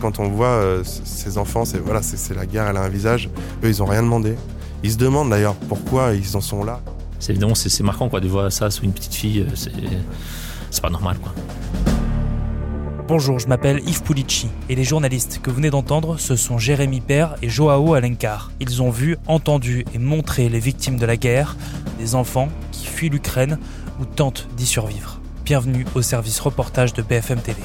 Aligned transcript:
Quand 0.00 0.20
on 0.20 0.28
voit 0.28 0.46
euh, 0.46 0.82
ces 0.84 1.38
enfants, 1.38 1.64
c'est 1.64 1.78
voilà, 1.78 2.02
c'est 2.02 2.34
la 2.34 2.46
guerre, 2.46 2.68
elle 2.68 2.76
a 2.76 2.82
un 2.82 2.88
visage. 2.88 3.28
Eux, 3.64 3.68
ils 3.68 3.82
ont 3.82 3.86
rien 3.86 4.02
demandé. 4.02 4.36
Ils 4.84 4.92
se 4.92 4.96
demandent 4.96 5.30
d'ailleurs 5.30 5.54
pourquoi 5.54 6.14
ils 6.14 6.36
en 6.36 6.40
sont 6.40 6.62
là. 6.62 6.80
C'est 7.18 7.32
évidemment 7.32 7.54
c'est 7.56 7.82
marquant 7.82 8.08
quoi 8.08 8.20
de 8.20 8.28
voir 8.28 8.52
ça 8.52 8.70
sur 8.70 8.84
une 8.84 8.92
petite 8.92 9.14
fille, 9.14 9.40
euh, 9.40 9.50
c'est 9.54 9.72
c'est 10.70 10.82
pas 10.82 10.90
normal 10.90 11.16
quoi. 11.18 11.32
Bonjour, 13.08 13.38
je 13.38 13.48
m'appelle 13.48 13.80
Yves 13.86 14.02
Pulici 14.02 14.48
et 14.68 14.74
les 14.74 14.84
journalistes 14.84 15.40
que 15.42 15.48
vous 15.48 15.56
venez 15.56 15.70
d'entendre, 15.70 16.18
ce 16.18 16.36
sont 16.36 16.58
Jérémy 16.58 17.00
Père 17.00 17.36
et 17.40 17.48
Joao 17.48 17.94
Alencar. 17.94 18.52
Ils 18.60 18.82
ont 18.82 18.90
vu, 18.90 19.16
entendu 19.26 19.86
et 19.94 19.98
montré 19.98 20.50
les 20.50 20.60
victimes 20.60 20.98
de 20.98 21.06
la 21.06 21.16
guerre, 21.16 21.56
des 21.98 22.14
enfants 22.14 22.50
qui 22.70 22.86
fuient 22.86 23.08
l'Ukraine 23.08 23.58
ou 23.98 24.04
tentent 24.04 24.46
d'y 24.58 24.66
survivre. 24.66 25.20
Bienvenue 25.46 25.86
au 25.94 26.02
service 26.02 26.38
reportage 26.38 26.92
de 26.92 27.00
BFM 27.00 27.40
TV. 27.40 27.62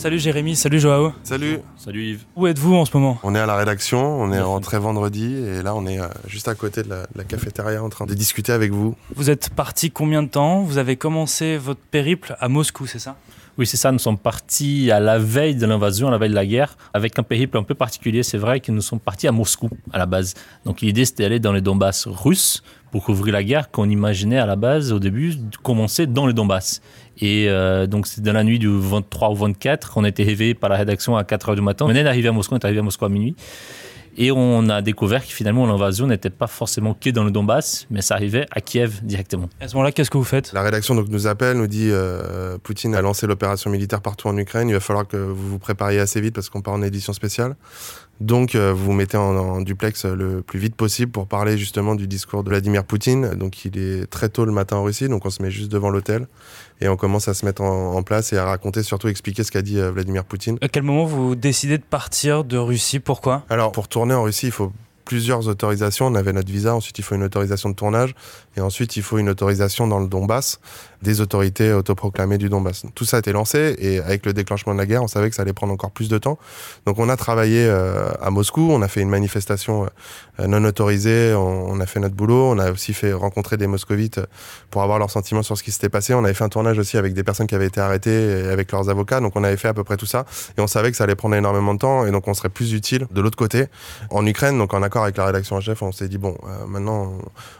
Salut 0.00 0.18
Jérémy, 0.18 0.56
salut 0.56 0.80
Joao. 0.80 1.12
Salut, 1.22 1.58
Salut 1.76 2.02
Yves. 2.02 2.24
Où 2.34 2.46
êtes-vous 2.46 2.74
en 2.74 2.86
ce 2.86 2.96
moment? 2.96 3.18
On 3.22 3.34
est 3.34 3.38
à 3.38 3.44
la 3.44 3.54
rédaction, 3.54 4.00
on 4.00 4.32
est 4.32 4.40
rentré 4.40 4.78
vendredi 4.78 5.34
et 5.34 5.62
là 5.62 5.74
on 5.74 5.86
est 5.86 6.00
euh, 6.00 6.06
juste 6.26 6.48
à 6.48 6.54
côté 6.54 6.82
de 6.82 6.88
la, 6.88 7.02
de 7.02 7.18
la 7.18 7.24
cafétéria 7.24 7.84
en 7.84 7.90
train 7.90 8.06
de 8.06 8.14
discuter 8.14 8.50
avec 8.50 8.72
vous. 8.72 8.96
Vous 9.14 9.28
êtes 9.28 9.50
parti 9.50 9.90
combien 9.90 10.22
de 10.22 10.28
temps? 10.28 10.62
Vous 10.62 10.78
avez 10.78 10.96
commencé 10.96 11.58
votre 11.58 11.82
périple 11.82 12.34
à 12.40 12.48
Moscou, 12.48 12.86
c'est 12.86 12.98
ça? 12.98 13.16
Oui, 13.58 13.66
c'est 13.66 13.76
ça, 13.76 13.92
nous 13.92 13.98
sommes 13.98 14.16
partis 14.16 14.90
à 14.90 15.00
la 15.00 15.18
veille 15.18 15.54
de 15.54 15.66
l'invasion, 15.66 16.08
à 16.08 16.10
la 16.10 16.16
veille 16.16 16.30
de 16.30 16.34
la 16.34 16.46
guerre, 16.46 16.78
avec 16.94 17.18
un 17.18 17.22
périple 17.22 17.58
un 17.58 17.62
peu 17.62 17.74
particulier. 17.74 18.22
C'est 18.22 18.38
vrai 18.38 18.60
que 18.60 18.72
nous 18.72 18.80
sommes 18.80 19.00
partis 19.00 19.28
à 19.28 19.32
Moscou 19.32 19.68
à 19.92 19.98
la 19.98 20.06
base. 20.06 20.32
Donc 20.64 20.80
l'idée 20.80 21.04
c'était 21.04 21.24
d'aller 21.24 21.40
dans 21.40 21.52
les 21.52 21.60
Donbass 21.60 22.06
russes 22.06 22.62
pour 22.90 23.04
couvrir 23.04 23.34
la 23.34 23.44
guerre 23.44 23.70
qu'on 23.70 23.90
imaginait 23.90 24.38
à 24.38 24.46
la 24.46 24.56
base, 24.56 24.92
au 24.92 24.98
début, 24.98 25.36
de 25.36 25.56
commencer 25.58 26.06
dans 26.06 26.26
les 26.26 26.32
Donbass. 26.32 26.80
Et 27.20 27.48
euh, 27.48 27.86
donc 27.86 28.06
c'est 28.06 28.22
dans 28.22 28.32
la 28.32 28.44
nuit 28.44 28.58
du 28.58 28.68
23 28.68 29.28
au 29.28 29.34
24 29.34 29.92
qu'on 29.92 30.04
a 30.04 30.08
été 30.08 30.24
réveillé 30.24 30.54
par 30.54 30.70
la 30.70 30.76
rédaction 30.76 31.16
à 31.16 31.24
4 31.24 31.50
heures 31.50 31.54
du 31.54 31.62
matin. 31.62 31.84
On 31.84 31.88
venait 31.88 32.04
d'arriver 32.04 32.28
à 32.28 32.32
Moscou, 32.32 32.54
on 32.54 32.58
est 32.58 32.64
arrivé 32.64 32.80
à 32.80 32.82
Moscou 32.82 33.04
à 33.04 33.08
minuit. 33.08 33.34
Et 34.16 34.32
on 34.32 34.68
a 34.68 34.82
découvert 34.82 35.24
que 35.24 35.32
finalement 35.32 35.66
l'invasion 35.66 36.06
n'était 36.06 36.30
pas 36.30 36.48
forcément 36.48 36.94
que 36.94 37.10
dans 37.10 37.24
le 37.24 37.30
Donbass, 37.30 37.86
mais 37.90 38.02
ça 38.02 38.14
arrivait 38.14 38.46
à 38.50 38.60
Kiev 38.60 39.00
directement. 39.02 39.48
À 39.60 39.68
ce 39.68 39.74
moment-là, 39.74 39.92
qu'est-ce 39.92 40.10
que 40.10 40.18
vous 40.18 40.24
faites? 40.24 40.52
La 40.52 40.62
rédaction 40.62 40.94
donc 40.94 41.08
nous 41.08 41.26
appelle, 41.26 41.56
nous 41.56 41.68
dit 41.68 41.88
euh, 41.90 42.58
Poutine 42.58 42.94
a 42.94 43.02
lancé 43.02 43.26
l'opération 43.26 43.70
militaire 43.70 44.00
partout 44.00 44.28
en 44.28 44.36
Ukraine. 44.36 44.68
Il 44.68 44.72
va 44.72 44.80
falloir 44.80 45.06
que 45.06 45.16
vous 45.16 45.48
vous 45.48 45.58
prépariez 45.58 46.00
assez 46.00 46.20
vite 46.20 46.34
parce 46.34 46.50
qu'on 46.50 46.60
part 46.60 46.74
en 46.74 46.82
édition 46.82 47.12
spéciale. 47.12 47.54
Donc 48.20 48.54
euh, 48.54 48.72
vous 48.72 48.84
vous 48.84 48.92
mettez 48.92 49.16
en, 49.16 49.34
en 49.36 49.60
duplex 49.62 50.04
le 50.04 50.42
plus 50.42 50.58
vite 50.58 50.74
possible 50.74 51.10
pour 51.10 51.26
parler 51.26 51.56
justement 51.56 51.94
du 51.94 52.06
discours 52.06 52.44
de 52.44 52.50
Vladimir 52.50 52.84
Poutine. 52.84 53.30
Donc 53.30 53.64
il 53.64 53.78
est 53.78 54.06
très 54.06 54.28
tôt 54.28 54.44
le 54.44 54.52
matin 54.52 54.76
en 54.76 54.84
Russie, 54.84 55.08
donc 55.08 55.24
on 55.24 55.30
se 55.30 55.42
met 55.42 55.50
juste 55.50 55.72
devant 55.72 55.88
l'hôtel 55.88 56.26
et 56.82 56.88
on 56.88 56.96
commence 56.96 57.28
à 57.28 57.34
se 57.34 57.46
mettre 57.46 57.62
en, 57.62 57.94
en 57.94 58.02
place 58.02 58.32
et 58.32 58.36
à 58.36 58.44
raconter, 58.44 58.82
surtout 58.82 59.08
expliquer 59.08 59.42
ce 59.42 59.50
qu'a 59.50 59.62
dit 59.62 59.78
euh, 59.78 59.90
Vladimir 59.90 60.24
Poutine. 60.24 60.58
À 60.60 60.68
quel 60.68 60.82
moment 60.82 61.04
vous 61.04 61.34
décidez 61.34 61.78
de 61.78 61.82
partir 61.82 62.44
de 62.44 62.58
Russie? 62.58 63.00
Pourquoi? 63.00 63.44
Alors, 63.48 63.72
pour 63.72 63.88
tourner 63.88 64.14
en 64.14 64.22
Russie, 64.22 64.46
il 64.46 64.52
faut 64.52 64.72
plusieurs 65.10 65.48
autorisations. 65.48 66.06
On 66.06 66.14
avait 66.14 66.32
notre 66.32 66.52
visa, 66.52 66.72
ensuite 66.72 66.96
il 67.00 67.02
faut 67.02 67.16
une 67.16 67.24
autorisation 67.24 67.68
de 67.68 67.74
tournage, 67.74 68.14
et 68.56 68.60
ensuite 68.60 68.94
il 68.96 69.02
faut 69.02 69.18
une 69.18 69.28
autorisation 69.28 69.88
dans 69.88 69.98
le 69.98 70.06
Donbass 70.06 70.60
des 71.02 71.20
autorités 71.20 71.72
autoproclamées 71.72 72.38
du 72.38 72.48
Donbass. 72.48 72.84
Tout 72.94 73.04
ça 73.04 73.16
a 73.16 73.20
été 73.20 73.32
lancé, 73.32 73.74
et 73.78 74.00
avec 74.00 74.26
le 74.26 74.32
déclenchement 74.32 74.74
de 74.74 74.78
la 74.78 74.86
guerre, 74.86 75.02
on 75.02 75.08
savait 75.08 75.30
que 75.30 75.36
ça 75.36 75.42
allait 75.42 75.52
prendre 75.52 75.72
encore 75.72 75.90
plus 75.90 76.08
de 76.08 76.18
temps. 76.18 76.38
Donc 76.86 76.98
on 76.98 77.08
a 77.08 77.16
travaillé 77.16 77.64
euh, 77.66 78.10
à 78.20 78.30
Moscou, 78.30 78.68
on 78.70 78.82
a 78.82 78.88
fait 78.88 79.00
une 79.00 79.08
manifestation 79.08 79.88
euh, 80.38 80.46
non 80.46 80.62
autorisée, 80.64 81.34
on, 81.34 81.80
a 81.80 81.86
fait 81.86 82.00
notre 82.00 82.14
boulot, 82.14 82.50
on 82.50 82.58
a 82.58 82.70
aussi 82.70 82.92
fait 82.92 83.12
rencontrer 83.12 83.56
des 83.56 83.66
moscovites 83.66 84.18
euh, 84.18 84.26
pour 84.70 84.82
avoir 84.82 84.98
leurs 84.98 85.10
sentiments 85.10 85.42
sur 85.42 85.56
ce 85.56 85.62
qui 85.62 85.72
s'était 85.72 85.88
passé. 85.88 86.12
On 86.12 86.24
avait 86.24 86.34
fait 86.34 86.44
un 86.44 86.50
tournage 86.50 86.78
aussi 86.78 86.98
avec 86.98 87.14
des 87.14 87.24
personnes 87.24 87.46
qui 87.46 87.54
avaient 87.54 87.66
été 87.66 87.80
arrêtées 87.80 88.44
et 88.44 88.48
avec 88.48 88.70
leurs 88.70 88.90
avocats, 88.90 89.20
donc 89.20 89.32
on 89.36 89.44
avait 89.44 89.56
fait 89.56 89.68
à 89.68 89.74
peu 89.74 89.84
près 89.84 89.96
tout 89.96 90.06
ça, 90.06 90.26
et 90.58 90.60
on 90.60 90.66
savait 90.66 90.90
que 90.90 90.96
ça 90.96 91.04
allait 91.04 91.14
prendre 91.14 91.34
énormément 91.34 91.72
de 91.72 91.78
temps, 91.78 92.06
et 92.06 92.10
donc 92.10 92.28
on 92.28 92.34
serait 92.34 92.50
plus 92.50 92.74
utile 92.74 93.06
de 93.10 93.20
l'autre 93.22 93.38
côté 93.38 93.66
en 94.10 94.26
Ukraine, 94.26 94.58
donc 94.58 94.74
en 94.74 94.82
accord 94.82 94.99
avec 95.02 95.16
la 95.16 95.26
rédaction 95.26 95.56
en 95.56 95.60
chef, 95.60 95.82
on 95.82 95.92
s'est 95.92 96.08
dit 96.08 96.18
bon, 96.18 96.36
euh, 96.44 96.66
maintenant 96.66 97.12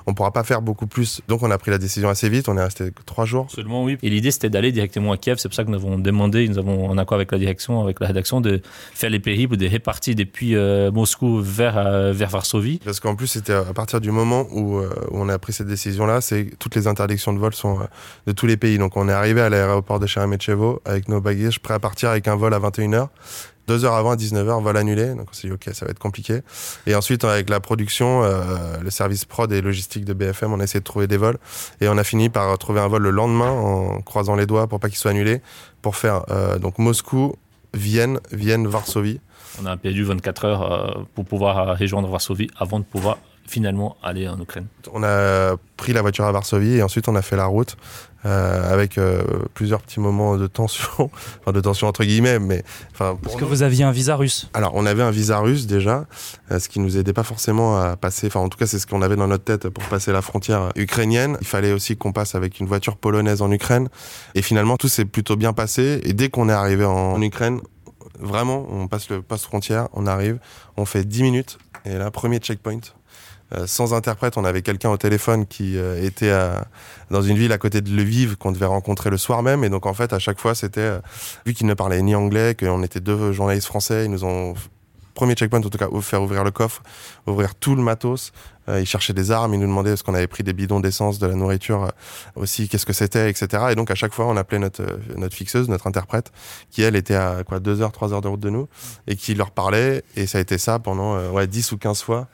on, 0.06 0.10
on 0.10 0.14
pourra 0.14 0.32
pas 0.32 0.44
faire 0.44 0.62
beaucoup 0.62 0.86
plus, 0.86 1.20
donc 1.28 1.42
on 1.42 1.50
a 1.50 1.58
pris 1.58 1.70
la 1.70 1.78
décision 1.78 2.08
assez 2.08 2.28
vite. 2.28 2.48
On 2.48 2.56
est 2.56 2.62
resté 2.62 2.90
trois 3.06 3.24
jours. 3.24 3.44
Absolument, 3.44 3.84
oui. 3.84 3.98
Et 4.02 4.10
l'idée, 4.10 4.30
c'était 4.30 4.50
d'aller 4.50 4.72
directement 4.72 5.12
à 5.12 5.16
Kiev. 5.16 5.38
C'est 5.38 5.48
pour 5.48 5.54
ça 5.54 5.64
que 5.64 5.70
nous 5.70 5.76
avons 5.76 5.98
demandé, 5.98 6.48
nous 6.48 6.58
avons, 6.58 6.88
en 6.88 6.98
accord 6.98 7.16
avec 7.16 7.32
la 7.32 7.38
direction, 7.38 7.82
avec 7.82 8.00
la 8.00 8.08
rédaction, 8.08 8.40
de 8.40 8.60
faire 8.94 9.10
les 9.10 9.20
périples, 9.20 9.56
de 9.56 9.66
répartir 9.66 10.14
depuis 10.14 10.56
euh, 10.56 10.90
Moscou 10.90 11.40
vers, 11.40 11.78
euh, 11.78 12.12
vers 12.12 12.30
Varsovie. 12.30 12.80
Parce 12.84 13.00
qu'en 13.00 13.14
plus, 13.14 13.26
c'était 13.26 13.52
à 13.52 13.72
partir 13.72 14.00
du 14.00 14.10
moment 14.10 14.46
où, 14.50 14.78
euh, 14.78 14.90
où 15.10 15.18
on 15.20 15.28
a 15.28 15.38
pris 15.38 15.52
cette 15.52 15.66
décision-là, 15.66 16.20
c'est 16.20 16.46
que 16.46 16.56
toutes 16.56 16.74
les 16.74 16.86
interdictions 16.86 17.32
de 17.32 17.38
vol 17.38 17.54
sont 17.54 17.80
euh, 17.80 17.84
de 18.26 18.32
tous 18.32 18.46
les 18.46 18.56
pays. 18.56 18.78
Donc 18.78 18.96
on 18.96 19.08
est 19.08 19.12
arrivé 19.12 19.40
à 19.40 19.48
l'aéroport 19.48 20.00
de 20.00 20.06
Sheremetyevo 20.06 20.80
avec 20.84 21.08
nos 21.08 21.20
bagages 21.20 21.60
prêts 21.60 21.74
à 21.74 21.78
partir 21.78 22.10
avec 22.10 22.28
un 22.28 22.36
vol 22.36 22.52
à 22.54 22.58
21h. 22.58 23.08
Deux 23.70 23.84
heures 23.84 23.94
avant, 23.94 24.10
à 24.10 24.16
19h, 24.16 24.64
vol 24.64 24.76
annulé. 24.76 25.14
Donc 25.14 25.28
on 25.30 25.32
s'est 25.32 25.46
dit, 25.46 25.54
ok, 25.54 25.70
ça 25.72 25.84
va 25.84 25.92
être 25.92 26.00
compliqué. 26.00 26.40
Et 26.88 26.96
ensuite, 26.96 27.22
avec 27.22 27.48
la 27.48 27.60
production, 27.60 28.24
euh, 28.24 28.78
le 28.82 28.90
service 28.90 29.24
prod 29.24 29.52
et 29.52 29.60
logistique 29.60 30.04
de 30.04 30.12
BFM, 30.12 30.52
on 30.52 30.58
a 30.58 30.64
essayé 30.64 30.80
de 30.80 30.84
trouver 30.84 31.06
des 31.06 31.16
vols. 31.16 31.38
Et 31.80 31.88
on 31.88 31.96
a 31.96 32.02
fini 32.02 32.30
par 32.30 32.58
trouver 32.58 32.80
un 32.80 32.88
vol 32.88 33.00
le 33.00 33.10
lendemain 33.10 33.48
en 33.48 34.00
croisant 34.00 34.34
les 34.34 34.46
doigts 34.46 34.66
pour 34.66 34.80
pas 34.80 34.88
qu'il 34.88 34.98
soit 34.98 35.12
annulé, 35.12 35.40
pour 35.82 35.94
faire 35.94 36.24
euh, 36.32 36.58
donc 36.58 36.78
Moscou, 36.78 37.36
Vienne, 37.72 38.18
Vienne, 38.32 38.66
Varsovie. 38.66 39.20
On 39.62 39.66
a 39.66 39.76
perdu 39.76 40.02
24 40.02 40.44
heures 40.46 40.72
euh, 40.72 41.02
pour 41.14 41.24
pouvoir 41.24 41.78
rejoindre 41.78 42.08
Varsovie 42.08 42.48
avant 42.56 42.80
de 42.80 42.84
pouvoir 42.84 43.18
finalement 43.50 43.96
aller 44.02 44.28
en 44.28 44.40
Ukraine. 44.40 44.66
On 44.92 45.02
a 45.02 45.56
pris 45.76 45.92
la 45.92 46.02
voiture 46.02 46.24
à 46.24 46.32
Varsovie 46.32 46.76
et 46.76 46.82
ensuite 46.82 47.08
on 47.08 47.16
a 47.16 47.22
fait 47.22 47.36
la 47.36 47.46
route 47.46 47.76
euh, 48.24 48.72
avec 48.72 48.96
euh, 48.96 49.22
plusieurs 49.54 49.80
petits 49.82 49.98
moments 49.98 50.36
de 50.36 50.46
tension, 50.46 51.10
enfin 51.40 51.52
de 51.52 51.60
tension 51.60 51.88
entre 51.88 52.04
guillemets, 52.04 52.38
mais 52.38 52.62
enfin 52.92 53.18
Parce 53.20 53.34
que 53.34 53.44
vous 53.44 53.62
aviez 53.62 53.82
un 53.82 53.90
visa 53.90 54.14
russe? 54.14 54.48
Alors 54.54 54.72
on 54.74 54.86
avait 54.86 55.02
un 55.02 55.10
visa 55.10 55.38
russe 55.40 55.66
déjà, 55.66 56.06
euh, 56.52 56.60
ce 56.60 56.68
qui 56.68 56.78
nous 56.78 56.96
aidait 56.96 57.12
pas 57.12 57.24
forcément 57.24 57.80
à 57.80 57.96
passer, 57.96 58.28
enfin 58.28 58.40
en 58.40 58.48
tout 58.48 58.58
cas 58.58 58.66
c'est 58.66 58.78
ce 58.78 58.86
qu'on 58.86 59.02
avait 59.02 59.16
dans 59.16 59.26
notre 59.26 59.44
tête 59.44 59.68
pour 59.68 59.82
passer 59.84 60.12
la 60.12 60.22
frontière 60.22 60.68
ukrainienne. 60.76 61.38
Il 61.40 61.46
fallait 61.46 61.72
aussi 61.72 61.96
qu'on 61.96 62.12
passe 62.12 62.36
avec 62.36 62.60
une 62.60 62.66
voiture 62.66 62.96
polonaise 62.96 63.42
en 63.42 63.50
Ukraine 63.50 63.88
et 64.36 64.42
finalement 64.42 64.76
tout 64.76 64.88
s'est 64.88 65.06
plutôt 65.06 65.36
bien 65.36 65.52
passé 65.52 66.00
et 66.04 66.12
dès 66.12 66.28
qu'on 66.28 66.48
est 66.48 66.52
arrivé 66.52 66.84
en, 66.84 67.14
en 67.14 67.22
Ukraine, 67.22 67.60
vraiment 68.20 68.66
on 68.70 68.86
passe 68.86 69.08
le 69.08 69.22
poste 69.22 69.46
frontière, 69.46 69.88
on 69.94 70.06
arrive, 70.06 70.38
on 70.76 70.84
fait 70.84 71.04
10 71.04 71.22
minutes 71.22 71.58
et 71.84 71.94
là 71.94 72.10
premier 72.12 72.38
checkpoint. 72.38 72.80
Euh, 73.54 73.66
sans 73.66 73.94
interprète, 73.94 74.36
on 74.36 74.44
avait 74.44 74.62
quelqu'un 74.62 74.90
au 74.90 74.96
téléphone 74.96 75.46
qui 75.46 75.76
euh, 75.76 76.02
était 76.04 76.30
à- 76.30 76.66
dans 77.10 77.22
une 77.22 77.36
ville 77.36 77.52
à 77.52 77.58
côté 77.58 77.80
de 77.80 77.90
Lviv 77.90 78.36
qu'on 78.36 78.52
devait 78.52 78.66
rencontrer 78.66 79.10
le 79.10 79.16
soir 79.16 79.42
même. 79.42 79.64
Et 79.64 79.68
donc, 79.68 79.86
en 79.86 79.94
fait, 79.94 80.12
à 80.12 80.18
chaque 80.18 80.38
fois, 80.38 80.54
c'était, 80.54 80.80
euh, 80.80 80.98
vu 81.46 81.54
qu'il 81.54 81.66
ne 81.66 81.74
parlait 81.74 82.00
ni 82.02 82.14
anglais, 82.14 82.54
qu'on 82.54 82.82
était 82.82 83.00
deux 83.00 83.32
journalistes 83.32 83.66
français, 83.66 84.04
ils 84.04 84.10
nous 84.10 84.24
ont, 84.24 84.54
premier 85.14 85.34
checkpoint, 85.34 85.58
en 85.58 85.62
tout 85.68 85.78
cas, 85.78 85.88
faire 86.00 86.22
ouvrir 86.22 86.44
le 86.44 86.50
coffre, 86.52 86.82
ouvrir 87.26 87.54
tout 87.56 87.74
le 87.74 87.82
matos. 87.82 88.32
Euh, 88.70 88.80
ils 88.80 88.86
cherchaient 88.86 89.12
des 89.12 89.30
armes, 89.30 89.52
ils 89.54 89.60
nous 89.60 89.66
demandaient 89.66 89.96
ce 89.96 90.02
qu'on 90.04 90.14
avait 90.14 90.26
pris 90.26 90.42
des 90.42 90.52
bidons 90.52 90.80
d'essence, 90.80 91.18
de 91.18 91.26
la 91.26 91.34
nourriture 91.34 91.84
euh, 91.84 91.88
aussi, 92.36 92.68
qu'est-ce 92.68 92.86
que 92.86 92.92
c'était, 92.92 93.28
etc. 93.28 93.64
Et 93.70 93.74
donc, 93.74 93.90
à 93.90 93.94
chaque 93.94 94.14
fois, 94.14 94.26
on 94.26 94.36
appelait 94.36 94.58
notre, 94.58 94.82
euh, 94.82 94.96
notre 95.16 95.34
fixeuse, 95.36 95.68
notre 95.68 95.86
interprète, 95.86 96.30
qui, 96.70 96.82
elle, 96.82 96.96
était 96.96 97.14
à 97.16 97.42
quoi, 97.46 97.58
deux 97.60 97.82
heures, 97.82 97.92
trois 97.92 98.12
heures 98.12 98.20
de 98.22 98.28
route 98.28 98.40
de 98.40 98.50
nous, 98.50 98.68
et 99.06 99.16
qui 99.16 99.34
leur 99.34 99.50
parlait. 99.50 100.02
Et 100.16 100.26
ça 100.26 100.38
a 100.38 100.40
été 100.40 100.56
ça 100.56 100.78
pendant 100.78 101.16
euh, 101.16 101.30
ouais, 101.30 101.46
10 101.46 101.72
ou 101.72 101.78
15 101.78 102.02
fois, 102.02 102.28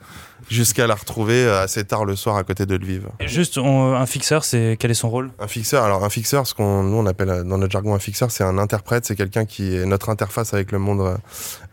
jusqu'à 0.49 0.85
la 0.87 0.95
retrouver 0.95 1.49
assez 1.49 1.83
tard 1.83 2.05
le 2.05 2.15
soir 2.15 2.37
à 2.37 2.43
côté 2.43 2.65
de 2.65 2.75
Lviv. 2.75 3.07
Et 3.19 3.27
Juste, 3.27 3.57
on- 3.57 3.95
un 3.95 4.05
fixeur, 4.05 4.45
c'est 4.45 4.77
quel 4.79 4.91
est 4.91 4.95
son 4.95 5.09
rôle? 5.09 5.31
Un 5.39 5.47
fixeur, 5.47 5.83
alors 5.83 6.03
un 6.05 6.09
fixeur, 6.09 6.45
ce 6.45 6.53
qu'on 6.53 6.83
nous 6.83 6.97
on 6.97 7.05
appelle 7.05 7.43
dans 7.43 7.57
notre 7.57 7.71
jargon 7.71 7.95
un 7.95 7.99
fixeur, 7.99 8.29
c'est 8.31 8.43
un 8.43 8.57
interprète, 8.57 9.05
c'est 9.05 9.15
quelqu'un 9.15 9.45
qui 9.45 9.75
est 9.75 9.85
notre 9.85 10.09
interface 10.09 10.53
avec 10.53 10.71
le 10.71 10.79
monde 10.79 11.17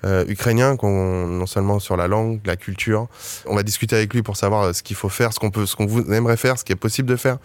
euh, 0.04 0.24
ukrainien, 0.28 0.76
qu'on 0.76 1.26
non 1.26 1.46
seulement 1.46 1.78
sur 1.78 1.96
la 1.96 2.08
langue, 2.08 2.40
la 2.44 2.56
culture. 2.56 3.06
On 3.46 3.54
va 3.54 3.62
discuter 3.62 3.96
avec 3.96 4.12
lui 4.14 4.22
pour 4.22 4.36
savoir 4.36 4.53
euh, 4.62 4.72
ce 4.72 4.82
qu'il 4.82 4.96
faut 4.96 5.08
faire, 5.08 5.32
ce 5.32 5.38
qu'on 5.38 5.50
peut, 5.50 5.66
ce 5.66 5.76
qu'on 5.76 5.86
aimerait 6.12 6.36
faire, 6.36 6.58
ce 6.58 6.64
qui 6.64 6.72
est 6.72 6.76
possible 6.76 7.08
de 7.08 7.16
faire. 7.16 7.38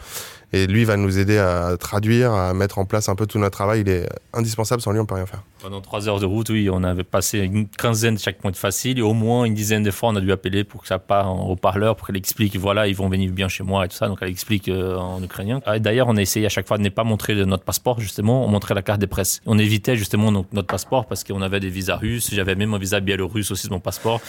Et 0.52 0.68
lui 0.68 0.84
va 0.84 0.98
nous 0.98 1.20
aider 1.20 1.38
à 1.38 1.78
traduire, 1.78 2.34
à 2.34 2.54
mettre 2.54 2.80
en 2.80 2.86
place 2.86 3.08
un 3.10 3.16
peu 3.16 3.28
tout 3.28 3.38
notre 3.38 3.56
travail. 3.56 3.82
Il 3.82 3.90
est 3.90 4.10
indispensable, 4.34 4.82
sans 4.82 4.92
lui 4.92 5.00
on 5.00 5.06
peut 5.06 5.16
rien 5.16 5.26
faire. 5.26 5.44
Pendant 5.62 5.82
trois 5.82 6.08
heures 6.08 6.20
de 6.20 6.26
route, 6.26 6.50
oui, 6.50 6.70
on 6.72 6.84
avait 6.84 7.04
passé 7.04 7.40
une 7.40 7.68
quinzaine 7.68 8.16
de 8.16 8.20
checkpoints 8.20 8.54
faciles 8.54 8.98
et 8.98 9.02
au 9.02 9.14
moins 9.14 9.44
une 9.44 9.54
dizaine 9.54 9.84
de 9.84 9.92
fois, 9.92 10.10
on 10.10 10.16
a 10.16 10.22
dû 10.22 10.32
appeler 10.32 10.64
pour 10.64 10.82
que 10.82 10.88
ça 10.88 11.00
parte 11.00 11.28
en 11.28 11.50
haut-parleur, 11.50 11.96
pour 11.96 12.08
qu'elle 12.08 12.18
explique, 12.18 12.56
voilà, 12.56 12.88
ils 12.88 12.96
vont 12.96 13.10
venir 13.10 13.32
bien 13.32 13.48
chez 13.48 13.64
moi 13.64 13.86
et 13.86 13.88
tout 13.90 13.96
ça. 13.96 14.08
Donc, 14.08 14.20
elle 14.22 14.30
explique 14.30 14.70
euh, 14.70 14.96
en 14.96 15.22
ukrainien. 15.22 15.60
Ah, 15.66 15.78
D'ailleurs, 15.80 16.08
on 16.08 16.16
a 16.16 16.22
essayé 16.22 16.46
à 16.46 16.50
chaque 16.50 16.68
fois 16.68 16.78
de 16.78 16.84
ne 16.84 16.90
pas 16.90 17.04
montrer 17.04 17.36
notre 17.46 17.64
passeport, 17.64 18.00
justement, 18.00 18.46
on 18.46 18.48
montrait 18.48 18.74
la 18.74 18.82
carte 18.82 19.00
des 19.00 19.08
presses. 19.08 19.42
On 19.46 19.60
évitait 19.60 19.96
justement 19.96 20.32
notre 20.32 20.68
passeport 20.68 21.06
parce 21.06 21.24
qu'on 21.24 21.42
avait 21.42 21.60
des 21.60 21.70
visas 21.70 21.98
russes. 21.98 22.30
J'avais 22.34 22.56
même 22.56 22.74
un 22.74 22.80
visa 22.80 23.00
biélorusse 23.00 23.52
aussi 23.52 23.64
sur 23.64 23.72
mon 23.72 23.80
passeport 23.80 24.22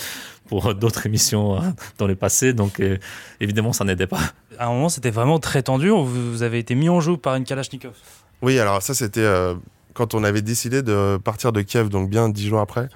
pour 0.46 0.74
d'autres 0.74 1.06
émissions 1.06 1.56
euh, 1.56 1.60
dans 1.98 2.06
le 2.06 2.16
passé. 2.16 2.52
Donc, 2.52 2.80
euh, 2.80 2.98
évidemment, 3.40 3.72
ça 3.72 3.84
n'aidait 3.84 4.06
pas. 4.06 4.20
À 4.58 4.66
un 4.66 4.70
moment, 4.70 4.88
c'était 4.88 5.10
vraiment 5.10 5.38
très 5.38 5.62
tendu. 5.62 5.90
Vous 6.10 6.42
avez 6.42 6.58
été 6.58 6.74
mis 6.74 6.88
en 6.88 7.00
joue 7.00 7.16
par 7.16 7.34
une 7.36 7.44
Kalachnikov. 7.44 7.94
Oui, 8.42 8.58
alors 8.58 8.82
ça 8.82 8.94
c'était 8.94 9.20
euh, 9.20 9.54
quand 9.94 10.14
on 10.14 10.24
avait 10.24 10.42
décidé 10.42 10.82
de 10.82 11.18
partir 11.22 11.52
de 11.52 11.60
Kiev, 11.62 11.88
donc 11.88 12.08
bien 12.08 12.28
dix 12.28 12.46
jours 12.46 12.60
après, 12.60 12.88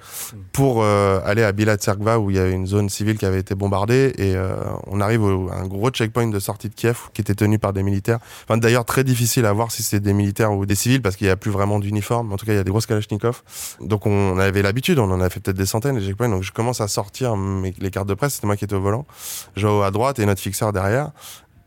pour 0.53 0.81
euh, 0.81 1.19
aller 1.23 1.43
à 1.43 1.51
Bilatserkva 1.51 2.19
où 2.19 2.31
il 2.31 2.37
y 2.37 2.39
avait 2.39 2.53
une 2.53 2.65
zone 2.65 2.89
civile 2.89 3.17
qui 3.17 3.25
avait 3.25 3.39
été 3.39 3.55
bombardée 3.55 4.13
et 4.17 4.35
euh, 4.35 4.55
on 4.87 5.01
arrive 5.01 5.23
à 5.51 5.57
un 5.57 5.67
gros 5.67 5.89
checkpoint 5.89 6.27
de 6.27 6.39
sortie 6.39 6.69
de 6.69 6.73
Kiev 6.73 7.09
qui 7.13 7.21
était 7.21 7.35
tenu 7.35 7.59
par 7.59 7.73
des 7.73 7.83
militaires. 7.83 8.19
Enfin 8.45 8.57
d'ailleurs 8.57 8.85
très 8.85 9.03
difficile 9.03 9.45
à 9.45 9.53
voir 9.53 9.71
si 9.71 9.83
c'était 9.83 9.99
des 9.99 10.13
militaires 10.13 10.53
ou 10.53 10.65
des 10.65 10.75
civils 10.75 11.01
parce 11.01 11.15
qu'il 11.15 11.27
n'y 11.27 11.31
a 11.31 11.37
plus 11.37 11.51
vraiment 11.51 11.79
d'uniforme. 11.79 12.31
En 12.31 12.37
tout 12.37 12.45
cas 12.45 12.53
il 12.53 12.57
y 12.57 12.59
a 12.59 12.63
des 12.63 12.71
grosses 12.71 12.85
kalachnikovs. 12.85 13.43
Donc 13.81 14.05
on 14.05 14.39
avait 14.39 14.61
l'habitude, 14.61 14.99
on 14.99 15.11
en 15.11 15.21
a 15.21 15.29
fait 15.29 15.39
peut-être 15.39 15.57
des 15.57 15.65
centaines 15.65 15.95
de 15.95 16.01
checkpoints. 16.01 16.29
Donc 16.29 16.43
je 16.43 16.51
commence 16.51 16.81
à 16.81 16.87
sortir 16.87 17.35
mes, 17.35 17.73
les 17.79 17.91
cartes 17.91 18.07
de 18.07 18.13
presse, 18.13 18.35
c'était 18.35 18.47
moi 18.47 18.55
qui 18.55 18.65
étais 18.65 18.75
au 18.75 18.81
volant, 18.81 19.05
Joao 19.55 19.83
à 19.83 19.91
droite 19.91 20.19
et 20.19 20.25
notre 20.25 20.41
fixeur 20.41 20.73
derrière. 20.73 21.11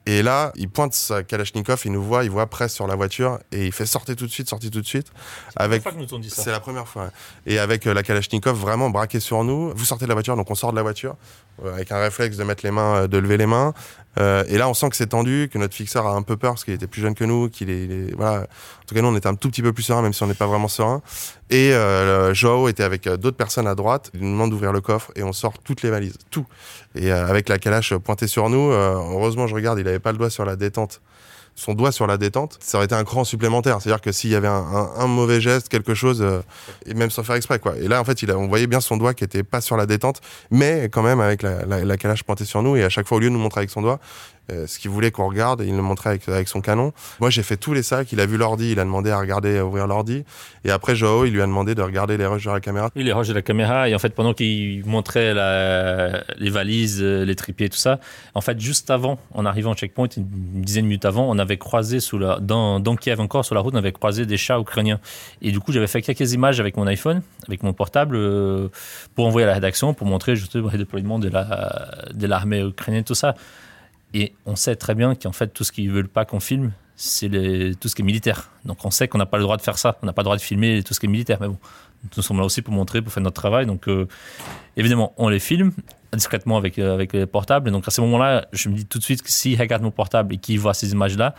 Et 0.08 0.22
là, 0.22 0.52
il 0.56 0.70
pointe 0.70 0.94
sa 0.94 1.22
Kalachnikov, 1.22 1.82
il 1.84 1.92
nous 1.92 2.02
voit, 2.02 2.24
il 2.24 2.30
voit 2.30 2.46
presse 2.46 2.72
sur 2.72 2.86
la 2.86 2.94
voiture 2.94 3.38
et 3.52 3.66
il 3.66 3.72
fait 3.72 3.84
sortir 3.84 4.16
tout 4.16 4.24
de 4.24 4.30
suite, 4.30 4.48
sortir 4.48 4.70
tout 4.70 4.80
de 4.80 4.86
suite. 4.86 5.12
Avec, 5.54 5.82
c'est 6.30 6.50
la 6.50 6.60
première 6.60 6.88
fois. 6.88 7.10
Et 7.44 7.58
avec 7.58 7.86
euh, 7.86 7.92
la 7.92 8.02
Kalachnikov 8.02 8.56
vraiment 8.56 8.88
braquée 8.88 9.20
sur 9.20 9.44
nous, 9.44 9.70
vous 9.76 9.84
sortez 9.84 10.06
de 10.06 10.08
la 10.08 10.14
voiture, 10.14 10.34
donc 10.34 10.50
on 10.50 10.54
sort 10.54 10.70
de 10.70 10.76
la 10.76 10.82
voiture 10.82 11.14
avec 11.66 11.92
un 11.92 12.00
réflexe 12.00 12.36
de 12.36 12.44
mettre 12.44 12.64
les 12.64 12.70
mains, 12.70 13.02
euh, 13.02 13.06
de 13.06 13.18
lever 13.18 13.36
les 13.36 13.46
mains. 13.46 13.72
et 14.18 14.58
là, 14.58 14.68
on 14.68 14.74
sent 14.74 14.88
que 14.90 14.96
c'est 14.96 15.08
tendu, 15.08 15.48
que 15.52 15.58
notre 15.58 15.74
fixeur 15.74 16.04
a 16.06 16.10
un 16.10 16.22
peu 16.22 16.36
peur 16.36 16.52
parce 16.54 16.64
qu'il 16.64 16.74
était 16.74 16.88
plus 16.88 17.00
jeune 17.00 17.14
que 17.14 17.22
nous, 17.24 17.48
qu'il 17.48 17.70
est, 17.70 18.12
voilà. 18.16 18.40
En 18.40 18.84
tout 18.86 18.94
cas, 18.96 19.00
nous, 19.00 19.08
on 19.08 19.16
était 19.16 19.28
un 19.28 19.36
tout 19.36 19.48
petit 19.48 19.62
peu 19.62 19.72
plus 19.72 19.84
serein, 19.84 20.02
même 20.02 20.12
si 20.12 20.22
on 20.24 20.26
n'est 20.26 20.34
pas 20.34 20.48
vraiment 20.48 20.66
serein. 20.66 21.02
Et 21.50 21.72
euh, 21.72 22.34
Joao 22.34 22.68
était 22.68 22.82
avec 22.82 23.08
d'autres 23.08 23.36
personnes 23.36 23.66
à 23.66 23.74
droite. 23.74 24.10
Il 24.14 24.20
nous 24.20 24.32
demande 24.32 24.50
d'ouvrir 24.50 24.72
le 24.72 24.80
coffre 24.80 25.12
et 25.16 25.22
on 25.22 25.32
sort 25.32 25.58
toutes 25.58 25.82
les 25.82 25.90
valises, 25.90 26.16
tout. 26.30 26.46
Et 26.94 27.12
euh, 27.12 27.26
avec 27.26 27.48
la 27.48 27.58
calache 27.58 27.94
pointée 27.94 28.26
sur 28.26 28.50
nous, 28.50 28.70
euh, 28.70 28.94
heureusement, 28.94 29.46
je 29.46 29.54
regarde, 29.54 29.78
il 29.78 29.88
avait 29.88 29.98
pas 29.98 30.12
le 30.12 30.18
doigt 30.18 30.30
sur 30.30 30.44
la 30.44 30.56
détente 30.56 31.00
son 31.58 31.74
doigt 31.74 31.90
sur 31.90 32.06
la 32.06 32.18
détente, 32.18 32.56
ça 32.60 32.78
aurait 32.78 32.84
été 32.84 32.94
un 32.94 33.02
cran 33.02 33.24
supplémentaire. 33.24 33.82
C'est-à-dire 33.82 34.00
que 34.00 34.12
s'il 34.12 34.30
y 34.30 34.36
avait 34.36 34.46
un, 34.46 35.06
mauvais 35.08 35.40
geste, 35.40 35.68
quelque 35.68 35.92
chose, 35.92 36.22
euh, 36.22 36.40
et 36.86 36.94
même 36.94 37.10
sans 37.10 37.24
faire 37.24 37.34
exprès, 37.34 37.58
quoi. 37.58 37.76
Et 37.76 37.88
là, 37.88 38.00
en 38.00 38.04
fait, 38.04 38.22
il 38.22 38.30
a, 38.30 38.38
on 38.38 38.46
voyait 38.46 38.68
bien 38.68 38.80
son 38.80 38.96
doigt 38.96 39.12
qui 39.12 39.24
était 39.24 39.42
pas 39.42 39.60
sur 39.60 39.76
la 39.76 39.84
détente, 39.84 40.20
mais 40.52 40.88
quand 40.88 41.02
même 41.02 41.20
avec 41.20 41.42
la, 41.42 41.64
la, 41.66 41.84
la 41.84 41.96
calache 41.96 42.22
pointée 42.22 42.44
sur 42.44 42.62
nous. 42.62 42.76
Et 42.76 42.84
à 42.84 42.88
chaque 42.88 43.08
fois, 43.08 43.16
au 43.16 43.20
lieu 43.20 43.26
de 43.26 43.32
nous 43.32 43.40
montrer 43.40 43.58
avec 43.58 43.70
son 43.70 43.82
doigt, 43.82 43.98
euh, 44.50 44.66
ce 44.66 44.78
qu'il 44.78 44.90
voulait 44.90 45.10
qu'on 45.10 45.28
regarde, 45.28 45.62
il 45.66 45.74
le 45.74 45.82
montrait 45.82 46.18
avec, 46.26 46.48
son 46.48 46.60
canon. 46.60 46.92
Moi, 47.20 47.30
j'ai 47.30 47.42
fait 47.42 47.56
tous 47.56 47.74
les 47.74 47.82
sacs. 47.82 48.12
Il 48.12 48.20
a 48.20 48.26
vu 48.26 48.36
l'ordi, 48.36 48.72
il 48.72 48.80
a 48.80 48.84
demandé 48.84 49.10
à 49.10 49.18
regarder, 49.18 49.58
à 49.58 49.66
ouvrir 49.66 49.86
l'ordi. 49.86 50.24
Et 50.64 50.70
après, 50.70 50.96
Joao, 50.96 51.24
il 51.24 51.32
lui 51.32 51.42
a 51.42 51.46
demandé 51.46 51.74
de 51.74 51.82
regarder 51.82 52.16
les 52.16 52.26
rushs 52.26 52.46
de 52.46 52.50
la 52.50 52.60
caméra. 52.60 52.90
Oui, 52.96 53.04
les 53.04 53.12
rushs 53.12 53.28
de 53.28 53.34
la 53.34 53.42
caméra. 53.42 53.88
Et 53.88 53.94
en 53.94 53.98
fait, 53.98 54.14
pendant 54.14 54.32
qu'il 54.32 54.84
montrait 54.86 55.34
les 55.34 56.50
valises, 56.50 57.02
les 57.02 57.36
trépieds, 57.36 57.68
tout 57.68 57.78
ça, 57.78 58.00
en 58.34 58.40
fait, 58.40 58.58
juste 58.60 58.90
avant, 58.90 59.18
en 59.34 59.44
arrivant 59.44 59.72
au 59.72 59.74
checkpoint, 59.74 60.08
une 60.16 60.26
dizaine 60.62 60.84
de 60.84 60.88
minutes 60.88 61.04
avant, 61.04 61.28
on 61.28 61.38
avait 61.38 61.58
croisé 61.58 62.00
sous 62.00 62.18
la, 62.18 62.38
dans, 62.40 62.80
dans 62.80 62.96
Kiev 62.96 63.20
encore, 63.20 63.44
sur 63.44 63.54
la 63.54 63.60
route, 63.60 63.74
on 63.74 63.78
avait 63.78 63.92
croisé 63.92 64.26
des 64.26 64.36
chats 64.36 64.58
ukrainiens. 64.58 65.00
Et 65.42 65.52
du 65.52 65.60
coup, 65.60 65.72
j'avais 65.72 65.86
fait 65.86 66.02
quelques 66.02 66.32
images 66.32 66.60
avec 66.60 66.76
mon 66.76 66.86
iPhone, 66.86 67.22
avec 67.46 67.62
mon 67.62 67.72
portable, 67.72 68.16
euh, 68.16 68.68
pour 69.14 69.26
envoyer 69.26 69.44
à 69.44 69.48
la 69.48 69.54
rédaction, 69.54 69.94
pour 69.94 70.06
montrer 70.06 70.36
justement 70.36 70.70
le 70.72 70.78
déploiement 70.78 71.18
de 71.18 71.28
l'armée 71.28 72.58
la, 72.58 72.64
de 72.64 72.68
ukrainienne, 72.68 73.04
tout 73.04 73.14
ça. 73.14 73.34
Et 74.14 74.34
on 74.46 74.56
sait 74.56 74.76
très 74.76 74.94
bien 74.94 75.14
qu'en 75.14 75.32
fait, 75.32 75.48
tout 75.48 75.64
ce 75.64 75.72
qu'ils 75.72 75.90
veulent 75.90 76.08
pas 76.08 76.24
qu'on 76.24 76.40
filme, 76.40 76.72
c'est 76.96 77.28
tout 77.80 77.88
ce 77.88 77.94
qui 77.94 78.02
est 78.02 78.04
militaire. 78.04 78.50
Donc 78.64 78.84
on 78.84 78.90
sait 78.90 79.06
qu'on 79.06 79.18
n'a 79.18 79.26
pas 79.26 79.36
le 79.36 79.44
droit 79.44 79.56
de 79.56 79.62
faire 79.62 79.78
ça. 79.78 79.98
On 80.02 80.06
n'a 80.06 80.12
pas 80.12 80.22
le 80.22 80.24
droit 80.24 80.36
de 80.36 80.42
filmer 80.42 80.82
tout 80.82 80.94
ce 80.94 81.00
qui 81.00 81.06
est 81.06 81.08
militaire. 81.08 81.38
Mais 81.40 81.46
bon, 81.46 81.58
nous 82.16 82.22
sommes 82.22 82.38
là 82.38 82.44
aussi 82.44 82.62
pour 82.62 82.74
montrer, 82.74 83.02
pour 83.02 83.12
faire 83.12 83.22
notre 83.22 83.40
travail. 83.40 83.66
Donc 83.66 83.88
euh, 83.88 84.08
évidemment, 84.76 85.14
on 85.16 85.28
les 85.28 85.38
filme 85.38 85.72
discrètement 86.12 86.56
avec, 86.56 86.78
euh, 86.78 86.94
avec 86.94 87.12
les 87.12 87.26
portables. 87.26 87.68
Et 87.68 87.72
donc 87.72 87.86
à 87.86 87.90
ce 87.90 88.00
moment-là, 88.00 88.46
je 88.52 88.68
me 88.68 88.74
dis 88.74 88.86
tout 88.86 88.98
de 88.98 89.04
suite 89.04 89.22
que 89.22 89.30
s'ils 89.30 89.60
regardent 89.60 89.82
mon 89.82 89.90
portable 89.90 90.34
et 90.34 90.38
qu'ils 90.38 90.58
voient 90.58 90.74
ces 90.74 90.92
images-là, 90.92 91.34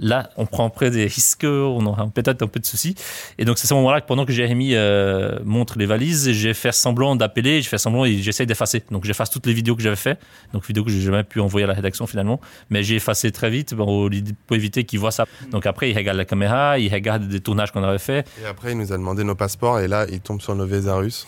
Là, 0.00 0.30
on 0.36 0.46
prend 0.46 0.66
après 0.66 0.90
des 0.90 1.04
risques, 1.04 1.44
on 1.44 1.86
aura 1.86 2.06
peut-être 2.08 2.42
un 2.42 2.46
peu 2.48 2.58
de 2.58 2.66
soucis. 2.66 2.96
Et 3.38 3.44
donc, 3.44 3.58
c'est 3.58 3.66
à 3.66 3.68
ce 3.68 3.74
moment-là 3.74 4.00
que 4.00 4.06
pendant 4.06 4.26
que 4.26 4.32
Jérémy 4.32 4.74
euh, 4.74 5.38
montre 5.44 5.78
les 5.78 5.86
valises, 5.86 6.30
j'ai 6.32 6.52
fait 6.52 6.72
semblant 6.72 7.14
d'appeler, 7.14 7.62
j'ai 7.62 7.68
fait 7.68 7.78
semblant 7.78 8.04
et 8.04 8.16
j'essaye 8.16 8.46
d'effacer. 8.46 8.82
Donc, 8.90 9.04
j'efface 9.04 9.30
toutes 9.30 9.46
les 9.46 9.52
vidéos 9.52 9.76
que 9.76 9.82
j'avais 9.82 9.96
fait, 9.96 10.18
donc 10.52 10.66
vidéos 10.66 10.84
que 10.84 10.90
j'ai 10.90 11.00
jamais 11.00 11.22
pu 11.22 11.40
envoyer 11.40 11.64
à 11.64 11.68
la 11.68 11.74
rédaction 11.74 12.06
finalement. 12.06 12.40
Mais 12.70 12.82
j'ai 12.82 12.96
effacé 12.96 13.30
très 13.30 13.50
vite 13.50 13.74
pour, 13.74 14.10
pour 14.46 14.56
éviter 14.56 14.84
qu'ils 14.84 14.98
voient 14.98 15.12
ça. 15.12 15.26
Donc, 15.50 15.66
après, 15.66 15.90
il 15.90 15.96
regarde 15.96 16.18
la 16.18 16.24
caméra, 16.24 16.78
il 16.78 16.92
regarde 16.92 17.28
des 17.28 17.40
tournages 17.40 17.70
qu'on 17.70 17.84
avait 17.84 17.98
fait. 17.98 18.26
Et 18.42 18.46
après, 18.46 18.72
il 18.72 18.78
nous 18.78 18.92
a 18.92 18.96
demandé 18.96 19.22
nos 19.22 19.36
passeports 19.36 19.80
et 19.80 19.88
là, 19.88 20.06
il 20.10 20.20
tombe 20.20 20.40
sur 20.40 20.54
nos 20.54 20.66
visas 20.66 20.96
russes. 20.96 21.26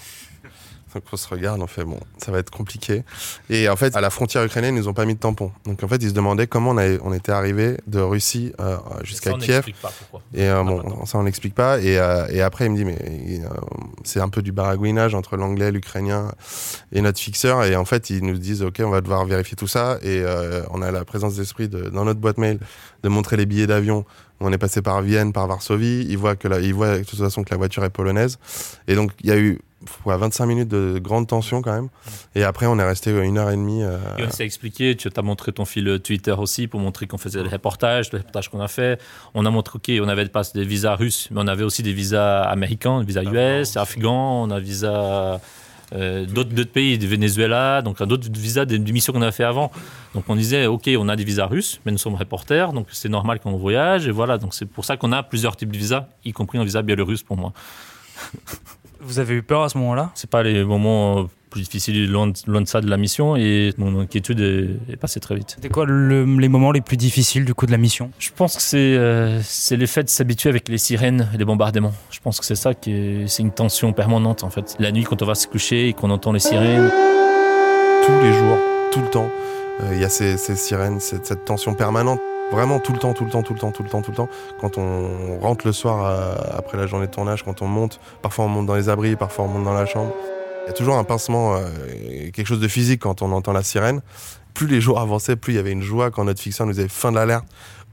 Donc 0.94 1.04
on 1.12 1.16
se 1.16 1.28
regarde, 1.28 1.60
on 1.60 1.66
fait 1.66 1.84
bon, 1.84 2.00
ça 2.16 2.32
va 2.32 2.38
être 2.38 2.50
compliqué. 2.50 3.04
Et 3.50 3.68
en 3.68 3.76
fait, 3.76 3.94
à 3.96 4.00
la 4.00 4.10
frontière 4.10 4.44
ukrainienne, 4.44 4.76
ils 4.76 4.78
nous 4.78 4.88
ont 4.88 4.94
pas 4.94 5.04
mis 5.04 5.14
de 5.14 5.20
tampon. 5.20 5.52
Donc 5.64 5.82
en 5.82 5.88
fait, 5.88 5.96
ils 5.96 6.08
se 6.10 6.14
demandaient 6.14 6.46
comment 6.46 6.70
on, 6.70 6.76
avait, 6.76 6.98
on 7.02 7.12
était 7.12 7.32
arrivé 7.32 7.76
de 7.86 8.00
Russie 8.00 8.52
euh, 8.60 8.76
jusqu'à 9.02 9.34
Kiev. 9.34 9.66
Pas 9.82 9.92
pourquoi. 9.98 10.22
Et 10.32 10.48
euh, 10.48 10.62
bon, 10.62 11.04
ça 11.04 11.18
on 11.18 11.24
n'explique 11.24 11.54
pas. 11.54 11.80
Et, 11.80 11.98
euh, 11.98 12.26
et, 12.30 12.40
après, 12.40 12.66
il 12.66 12.72
me 12.72 12.76
dit 12.76 12.84
mais 12.84 12.98
euh, 13.00 13.48
c'est 14.04 14.20
un 14.20 14.28
peu 14.28 14.42
du 14.42 14.52
baragouinage 14.52 15.14
entre 15.14 15.36
l'anglais, 15.36 15.70
l'ukrainien 15.70 16.32
et 16.92 17.02
notre 17.02 17.20
fixeur. 17.20 17.64
Et 17.64 17.76
en 17.76 17.84
fait, 17.84 18.08
ils 18.10 18.24
nous 18.24 18.38
disent 18.38 18.62
ok, 18.62 18.80
on 18.80 18.90
va 18.90 19.00
devoir 19.00 19.24
vérifier 19.26 19.56
tout 19.56 19.68
ça. 19.68 19.98
Et 20.02 20.22
euh, 20.22 20.62
on 20.70 20.80
a 20.82 20.90
la 20.90 21.04
présence 21.04 21.36
d'esprit 21.36 21.68
de, 21.68 21.90
dans 21.90 22.04
notre 22.04 22.20
boîte 22.20 22.38
mail 22.38 22.58
de 23.02 23.08
montrer 23.08 23.36
les 23.36 23.46
billets 23.46 23.66
d'avion 23.66 24.06
on 24.40 24.52
est 24.52 24.58
passé 24.58 24.82
par 24.82 25.00
Vienne, 25.02 25.32
par 25.32 25.46
Varsovie. 25.46 26.06
Il 26.08 26.18
voit 26.18 26.36
que 26.36 26.48
la, 26.48 26.60
il 26.60 26.74
voit 26.74 26.98
de 26.98 27.04
toute 27.04 27.18
façon 27.18 27.42
que 27.42 27.50
la 27.50 27.56
voiture 27.56 27.84
est 27.84 27.90
polonaise. 27.90 28.38
Et 28.86 28.94
donc 28.94 29.12
il 29.22 29.30
y 29.30 29.32
a 29.32 29.38
eu 29.38 29.60
ouais, 30.04 30.16
25 30.16 30.46
minutes 30.46 30.68
de 30.68 30.98
grande 30.98 31.26
tension 31.26 31.62
quand 31.62 31.72
même. 31.72 31.88
Et 32.34 32.44
après 32.44 32.66
on 32.66 32.78
est 32.78 32.84
resté 32.84 33.10
une 33.10 33.38
heure 33.38 33.50
et 33.50 33.56
demie. 33.56 33.82
Euh... 33.82 33.98
Et 34.18 34.24
on 34.24 34.30
s'est 34.30 34.44
expliqué. 34.44 34.96
Tu 34.96 35.08
as 35.14 35.22
montré 35.22 35.52
ton 35.52 35.64
fil 35.64 36.00
Twitter 36.02 36.32
aussi 36.32 36.66
pour 36.66 36.80
montrer 36.80 37.06
qu'on 37.06 37.18
faisait 37.18 37.42
le 37.42 37.48
reportage, 37.48 38.12
le 38.12 38.18
reportage 38.18 38.50
qu'on 38.50 38.60
a 38.60 38.68
fait. 38.68 39.00
On 39.34 39.46
a 39.46 39.50
montré 39.50 39.76
ok, 39.76 40.04
on 40.04 40.08
avait 40.08 40.28
des 40.54 40.64
visas 40.64 40.96
russes, 40.96 41.28
mais 41.30 41.40
on 41.42 41.46
avait 41.46 41.64
aussi 41.64 41.82
des 41.82 41.92
visas 41.92 42.42
américains, 42.42 43.00
des 43.00 43.06
visas 43.06 43.22
US, 43.22 43.76
afghans, 43.76 44.44
on 44.44 44.50
a 44.50 44.60
visa 44.60 45.40
euh, 45.92 46.26
d'autres 46.26 46.64
pays, 46.64 46.98
du 46.98 47.06
Venezuela, 47.06 47.80
donc 47.82 48.02
d'autres 48.02 48.28
visas 48.32 48.64
des, 48.64 48.78
des 48.78 48.92
missions 48.92 49.12
qu'on 49.12 49.22
avait 49.22 49.32
fait 49.32 49.44
avant. 49.44 49.70
Donc 50.14 50.24
on 50.28 50.34
disait, 50.34 50.66
ok, 50.66 50.90
on 50.98 51.08
a 51.08 51.16
des 51.16 51.24
visas 51.24 51.46
russes, 51.46 51.80
mais 51.84 51.92
nous 51.92 51.98
sommes 51.98 52.16
reporters, 52.16 52.72
donc 52.72 52.88
c'est 52.90 53.08
normal 53.08 53.38
qu'on 53.40 53.56
voyage, 53.56 54.08
et 54.08 54.10
voilà. 54.10 54.38
Donc 54.38 54.54
c'est 54.54 54.66
pour 54.66 54.84
ça 54.84 54.96
qu'on 54.96 55.12
a 55.12 55.22
plusieurs 55.22 55.56
types 55.56 55.70
de 55.70 55.78
visas, 55.78 56.08
y 56.24 56.32
compris 56.32 56.58
un 56.58 56.64
visa 56.64 56.82
biélorusse 56.82 57.22
pour 57.22 57.36
moi. 57.36 57.52
Vous 59.06 59.20
avez 59.20 59.34
eu 59.34 59.42
peur 59.42 59.62
à 59.62 59.68
ce 59.68 59.78
moment-là 59.78 60.10
C'est 60.14 60.28
pas 60.28 60.42
les 60.42 60.64
moments 60.64 61.28
plus 61.50 61.62
difficiles 61.62 62.10
loin 62.10 62.26
de, 62.26 62.34
loin 62.48 62.60
de 62.60 62.66
ça 62.66 62.80
de 62.80 62.90
la 62.90 62.96
mission 62.96 63.36
et 63.36 63.72
mon 63.78 64.00
inquiétude 64.00 64.40
est, 64.40 64.92
est 64.92 64.96
passée 64.96 65.20
très 65.20 65.36
vite. 65.36 65.52
C'était 65.54 65.68
quoi 65.68 65.86
le, 65.86 66.24
les 66.24 66.48
moments 66.48 66.72
les 66.72 66.80
plus 66.80 66.96
difficiles 66.96 67.44
du 67.44 67.54
coup 67.54 67.66
de 67.66 67.70
la 67.70 67.78
mission? 67.78 68.10
Je 68.18 68.30
pense 68.34 68.56
que 68.56 68.62
c'est 68.62 68.96
euh, 68.96 69.40
c'est 69.42 69.76
le 69.76 69.86
fait 69.86 70.02
de 70.02 70.08
s'habituer 70.08 70.50
avec 70.50 70.68
les 70.68 70.78
sirènes 70.78 71.28
et 71.32 71.38
les 71.38 71.44
bombardements. 71.44 71.94
Je 72.10 72.18
pense 72.18 72.40
que 72.40 72.44
c'est 72.44 72.56
ça 72.56 72.74
qui 72.74 72.92
est, 72.92 73.28
c'est 73.28 73.42
une 73.42 73.52
tension 73.52 73.92
permanente 73.92 74.42
en 74.42 74.50
fait. 74.50 74.76
La 74.80 74.90
nuit 74.90 75.04
quand 75.04 75.22
on 75.22 75.26
va 75.26 75.36
se 75.36 75.46
coucher 75.46 75.88
et 75.88 75.92
qu'on 75.92 76.10
entend 76.10 76.32
les 76.32 76.40
sirènes. 76.40 76.90
Tous 78.04 78.20
les 78.22 78.32
jours, 78.32 78.58
tout 78.92 79.00
le 79.00 79.08
temps, 79.08 79.30
il 79.80 79.96
euh, 79.96 80.00
y 80.00 80.04
a 80.04 80.08
ces, 80.08 80.36
ces 80.36 80.56
sirènes, 80.56 81.00
cette, 81.00 81.26
cette 81.26 81.44
tension 81.44 81.74
permanente. 81.74 82.20
Vraiment 82.52 82.78
tout 82.78 82.92
le 82.92 82.98
temps, 82.98 83.12
tout 83.12 83.24
le 83.24 83.30
temps, 83.30 83.42
tout 83.42 83.54
le 83.54 83.58
temps, 83.58 83.72
tout 83.72 83.82
le 83.82 83.88
temps, 83.88 84.02
tout 84.02 84.12
le 84.12 84.16
temps. 84.16 84.28
Quand 84.60 84.78
on 84.78 85.38
rentre 85.40 85.66
le 85.66 85.72
soir 85.72 86.04
euh, 86.04 86.34
après 86.56 86.78
la 86.78 86.86
journée 86.86 87.06
de 87.06 87.10
tournage, 87.10 87.42
quand 87.42 87.60
on 87.60 87.66
monte, 87.66 88.00
parfois 88.22 88.44
on 88.44 88.48
monte 88.48 88.66
dans 88.66 88.76
les 88.76 88.88
abris, 88.88 89.16
parfois 89.16 89.46
on 89.46 89.48
monte 89.48 89.64
dans 89.64 89.74
la 89.74 89.84
chambre. 89.84 90.12
Il 90.64 90.68
y 90.68 90.70
a 90.70 90.72
toujours 90.72 90.96
un 90.96 91.04
pincement, 91.04 91.56
euh, 91.56 91.68
quelque 92.32 92.46
chose 92.46 92.60
de 92.60 92.68
physique 92.68 93.00
quand 93.02 93.20
on 93.22 93.32
entend 93.32 93.52
la 93.52 93.64
sirène. 93.64 94.00
Plus 94.54 94.68
les 94.68 94.80
jours 94.80 95.00
avançaient, 95.00 95.36
plus 95.36 95.54
il 95.54 95.56
y 95.56 95.58
avait 95.58 95.72
une 95.72 95.82
joie 95.82 96.10
quand 96.10 96.24
notre 96.24 96.40
fixeur 96.40 96.66
nous 96.66 96.72
disait 96.72 96.88
fin 96.88 97.10
de 97.10 97.16
l'alerte. 97.16 97.46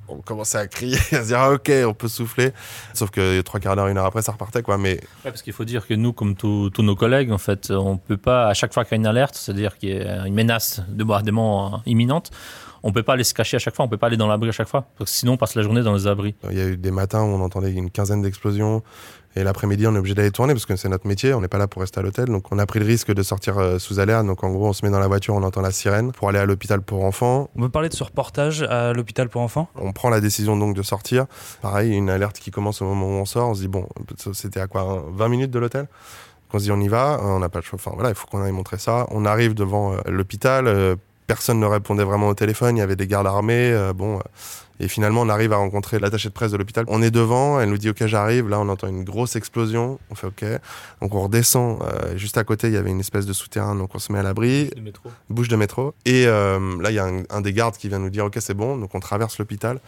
On 0.07 0.17
commençait 0.22 0.60
à 0.60 0.67
crier, 0.67 0.98
à 1.12 1.24
se 1.24 1.27
dire 1.27 1.39
ah, 1.39 1.51
ok, 1.51 1.72
on 1.88 1.93
peut 1.93 2.07
souffler. 2.07 2.51
Sauf 2.93 3.10
que 3.10 3.41
trois 3.41 3.60
quarts 3.60 3.75
d'heure, 3.75 3.88
une 3.88 3.98
heure 3.98 4.05
après, 4.05 4.22
ça 4.22 4.33
repartait 4.33 4.62
quoi. 4.62 4.77
Mais 4.77 4.93
ouais, 4.93 5.01
parce 5.31 5.41
qu'il 5.41 5.53
faut 5.53 5.65
dire 5.65 5.88
que 5.88 5.95
nous, 5.95 6.13
comme 6.13 6.36
tous 6.36 6.72
nos 6.79 6.95
collègues, 6.95 7.31
en 7.31 7.38
fait, 7.39 7.72
on 7.72 7.98
peut 7.98 8.17
pas 8.17 8.48
à 8.48 8.53
chaque 8.53 8.74
fois 8.74 8.86
qu'il 8.86 8.91
y 8.91 8.95
a 8.95 8.98
une 8.98 9.07
alerte, 9.07 9.36
c'est-à-dire 9.36 9.77
qu'il 9.77 9.89
y 9.89 10.00
a 10.00 10.27
une 10.27 10.36
menace 10.36 10.81
de 10.89 11.03
bombardement 11.03 11.81
imminente, 11.86 12.31
on 12.83 12.91
peut 12.91 13.03
pas 13.03 13.13
aller 13.13 13.23
se 13.23 13.33
cacher 13.33 13.55
à 13.55 13.59
chaque 13.59 13.75
fois, 13.75 13.85
on 13.85 13.87
peut 13.87 13.97
pas 13.97 14.07
aller 14.07 14.17
dans 14.17 14.27
l'abri 14.27 14.49
à 14.49 14.51
chaque 14.51 14.67
fois, 14.67 14.85
parce 14.97 15.11
que 15.11 15.17
sinon 15.17 15.33
on 15.33 15.37
passe 15.37 15.55
la 15.55 15.63
journée 15.63 15.81
dans 15.81 15.93
les 15.93 16.05
abris. 16.07 16.35
Il 16.51 16.57
y 16.57 16.61
a 16.61 16.67
eu 16.67 16.77
des 16.77 16.91
matins 16.91 17.21
où 17.21 17.27
on 17.27 17.41
entendait 17.41 17.71
une 17.71 17.89
quinzaine 17.89 18.21
d'explosions, 18.21 18.83
et 19.35 19.43
l'après-midi 19.43 19.87
on 19.87 19.95
est 19.95 19.97
obligé 19.97 20.13
d'aller 20.13 20.31
tourner 20.31 20.53
parce 20.53 20.65
que 20.65 20.75
c'est 20.75 20.89
notre 20.89 21.07
métier, 21.07 21.33
on 21.33 21.41
n'est 21.41 21.47
pas 21.47 21.57
là 21.57 21.67
pour 21.67 21.81
rester 21.81 21.99
à 21.99 22.03
l'hôtel, 22.03 22.25
donc 22.25 22.51
on 22.51 22.59
a 22.59 22.65
pris 22.65 22.79
le 22.79 22.85
risque 22.85 23.11
de 23.11 23.23
sortir 23.23 23.57
euh, 23.57 23.79
sous 23.79 23.99
alerte. 23.99 24.27
Donc 24.27 24.43
en 24.43 24.51
gros 24.51 24.67
on 24.67 24.73
se 24.73 24.85
met 24.85 24.91
dans 24.91 24.99
la 24.99 25.07
voiture, 25.07 25.33
on 25.33 25.43
entend 25.43 25.61
la 25.61 25.71
sirène 25.71 26.11
pour 26.11 26.29
aller 26.29 26.39
à 26.39 26.45
l'hôpital 26.45 26.81
pour 26.81 27.03
enfants. 27.03 27.49
On 27.55 27.61
peut 27.61 27.69
parler 27.69 27.89
de 27.89 27.95
ce 27.95 28.03
reportage 28.03 28.61
à 28.63 28.93
l'hôpital 28.93 29.29
pour 29.29 29.41
enfants? 29.41 29.69
On 29.75 29.91
prend 29.91 30.09
la 30.09 30.21
décision 30.21 30.57
donc 30.57 30.75
de 30.75 30.83
sortir. 30.83 31.25
Pareil, 31.61 31.93
une 31.93 32.09
alerte 32.09 32.39
qui 32.39 32.51
commence 32.51 32.81
au 32.81 32.85
moment 32.85 33.07
où 33.07 33.21
on 33.21 33.25
sort, 33.25 33.49
on 33.49 33.53
se 33.55 33.61
dit 33.61 33.67
bon, 33.67 33.87
c'était 34.33 34.59
à 34.59 34.67
quoi 34.67 35.05
20 35.11 35.29
minutes 35.29 35.51
de 35.51 35.59
l'hôtel? 35.59 35.87
On 36.55 36.59
se 36.59 36.65
dit 36.65 36.71
on 36.71 36.79
y 36.79 36.87
va, 36.87 37.19
on 37.23 37.39
n'a 37.39 37.49
pas 37.49 37.59
le 37.59 37.63
choix. 37.63 37.79
Enfin 37.81 37.91
voilà, 37.95 38.09
il 38.09 38.15
faut 38.15 38.27
qu'on 38.27 38.43
aille 38.43 38.51
montrer 38.51 38.77
ça. 38.77 39.07
On 39.09 39.25
arrive 39.25 39.55
devant 39.55 39.93
euh, 39.93 39.97
l'hôpital, 40.05 40.67
euh, 40.67 40.95
personne 41.33 41.59
ne 41.59 41.65
répondait 41.65 42.03
vraiment 42.03 42.27
au 42.27 42.35
téléphone. 42.35 42.77
Il 42.77 42.79
y 42.79 42.83
avait 42.83 42.95
des 42.95 43.07
gardes 43.07 43.25
armés. 43.25 43.71
Euh, 43.71 43.91
bon, 43.91 44.19
Et 44.79 44.87
finalement, 44.87 45.21
on 45.21 45.29
arrive 45.29 45.53
à 45.53 45.57
rencontrer 45.57 45.99
l'attaché 45.99 46.29
de 46.29 46.33
presse 46.33 46.51
de 46.51 46.57
l'hôpital. 46.57 46.83
On 46.87 47.01
est 47.01 47.11
devant, 47.11 47.59
elle 47.59 47.69
nous 47.69 47.77
dit 47.77 47.89
OK, 47.89 48.05
j'arrive. 48.07 48.49
Là, 48.49 48.59
on 48.59 48.67
entend 48.69 48.87
une 48.87 49.03
grosse 49.03 49.35
explosion. 49.35 49.99
On 50.09 50.15
fait 50.15 50.27
OK. 50.27 50.43
Donc 51.01 51.13
on 51.13 51.21
redescend. 51.23 51.81
Euh, 51.83 52.17
juste 52.17 52.37
à 52.37 52.43
côté, 52.43 52.67
il 52.67 52.73
y 52.73 52.77
avait 52.77 52.89
une 52.89 52.99
espèce 52.99 53.25
de 53.25 53.33
souterrain, 53.33 53.75
donc 53.75 53.93
on 53.93 53.99
se 53.99 54.11
met 54.11 54.19
à 54.19 54.23
l'abri. 54.23 54.69
Le 54.75 54.81
métro. 54.81 55.09
Bouche 55.29 55.47
de 55.47 55.55
métro. 55.55 55.93
Et 56.05 56.25
euh, 56.27 56.59
là, 56.81 56.91
il 56.91 56.95
y 56.95 56.99
a 56.99 57.05
un, 57.05 57.23
un 57.29 57.41
des 57.41 57.53
gardes 57.53 57.77
qui 57.77 57.87
vient 57.87 57.99
nous 57.99 58.09
dire 58.09 58.25
OK, 58.25 58.37
c'est 58.39 58.53
bon. 58.55 58.77
Donc 58.77 58.95
on 58.95 58.99
traverse 58.99 59.37
l'hôpital. 59.37 59.79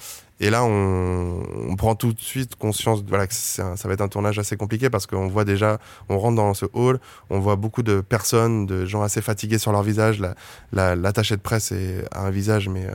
Et 0.42 0.50
là, 0.50 0.66
on, 0.66 1.44
on 1.70 1.76
prend 1.78 1.96
tout 1.96 2.12
de 2.14 2.20
suite 2.20 2.56
conscience 2.56 3.02
voilà, 3.08 3.26
que 3.26 3.34
un- 3.62 3.76
ça 3.78 3.88
va 3.88 3.94
être 3.94 4.02
un 4.02 4.10
tournage 4.10 4.38
assez 4.38 4.58
compliqué 4.58 4.90
parce 4.90 5.08
qu'on 5.08 5.28
voit 5.28 5.46
déjà, 5.46 5.80
on 6.10 6.20
rentre 6.20 6.36
dans 6.36 6.54
ce 6.54 6.66
hall, 6.74 7.00
on 7.30 7.40
voit 7.40 7.56
beaucoup 7.56 7.84
de 7.84 8.02
personnes, 8.02 8.66
de 8.66 8.86
gens 8.86 9.02
assez 9.02 9.22
fatigués 9.22 9.58
sur 9.60 9.72
leur 9.72 9.82
visage. 9.84 10.20
La- 10.20 10.36
la- 10.74 10.96
L'attaché 10.96 11.36
de 11.38 11.42
presse 11.42 11.72
est, 11.72 12.04
a 12.12 12.22
un 12.26 12.32
visage, 12.32 12.68
mais 12.68 12.86
euh, 12.86 12.94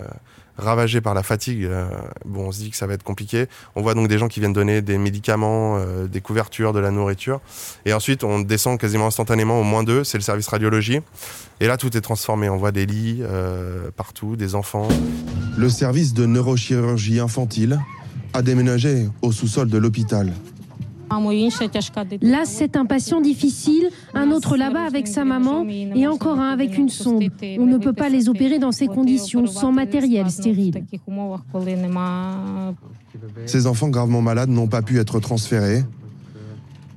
ravagé 0.59 1.01
par 1.01 1.15
la 1.15 1.23
fatigue. 1.23 1.65
euh, 1.65 1.89
on 2.35 2.53
se 2.53 2.59
dit 2.61 2.71
que 2.71 2.77
ça 2.77 2.87
va 2.87 2.95
être 2.95 3.03
compliqué. 3.03 3.47
On 3.77 3.83
voit 3.83 3.95
donc 3.95 4.09
des 4.09 4.19
gens 4.19 4.29
qui 4.29 4.41
viennent 4.41 4.53
donner 4.53 4.83
des 4.83 4.99
médicaments, 4.99 5.77
euh, 5.79 6.07
des 6.07 6.21
couvertures, 6.21 6.73
de 6.73 6.79
la 6.79 6.91
nourriture. 6.91 7.41
Et 7.85 7.93
ensuite, 7.93 8.25
on 8.25 8.41
descend 8.41 8.79
quasiment 8.79 9.07
instantanément 9.07 9.61
au 9.61 9.65
moins 9.65 9.83
deux, 9.83 10.05
c'est 10.05 10.19
le 10.19 10.23
service 10.23 10.49
radiologie. 10.49 11.01
Et 11.61 11.67
là, 11.67 11.77
tout 11.77 11.97
est 11.97 12.01
transformé. 12.01 12.49
On 12.49 12.57
voit 12.57 12.73
des 12.73 12.87
lits 12.87 13.21
euh, 13.23 13.91
partout, 13.97 14.37
des 14.37 14.55
enfants. 14.55 14.89
Le 15.57 15.69
service 15.69 16.15
de 16.15 16.27
neurochirurgie 16.27 17.21
infantile 17.21 17.81
a 18.33 18.43
déménagé 18.43 19.09
au 19.23 19.33
sous-sol 19.33 19.69
de 19.69 19.79
l'hôpital. 19.79 20.33
Là, 22.23 22.43
c'est 22.45 22.77
un 22.77 22.87
patient 22.87 23.21
difficile, 23.21 23.91
un 24.15 24.31
autre 24.31 24.57
là-bas 24.57 24.85
avec 24.85 25.07
sa 25.07 25.25
maman 25.25 25.65
et 25.69 26.07
encore 26.07 26.39
un 26.39 26.51
avec 26.51 26.79
une 26.79 26.89
sonde. 26.89 27.25
On 27.59 27.67
ne 27.67 27.79
peut 27.79 27.93
pas 27.93 28.09
les 28.09 28.29
opérer 28.29 28.59
dans 28.59 28.73
ces 28.73 28.87
conditions 28.87 29.47
sans 29.47 29.73
matériel 29.73 30.31
stérile. 30.31 30.85
Ces 33.47 33.67
enfants 33.67 33.89
gravement 33.89 34.23
malades 34.23 34.51
n'ont 34.51 34.69
pas 34.69 34.83
pu 34.83 34.99
être 34.99 35.19
transférés. 35.21 35.85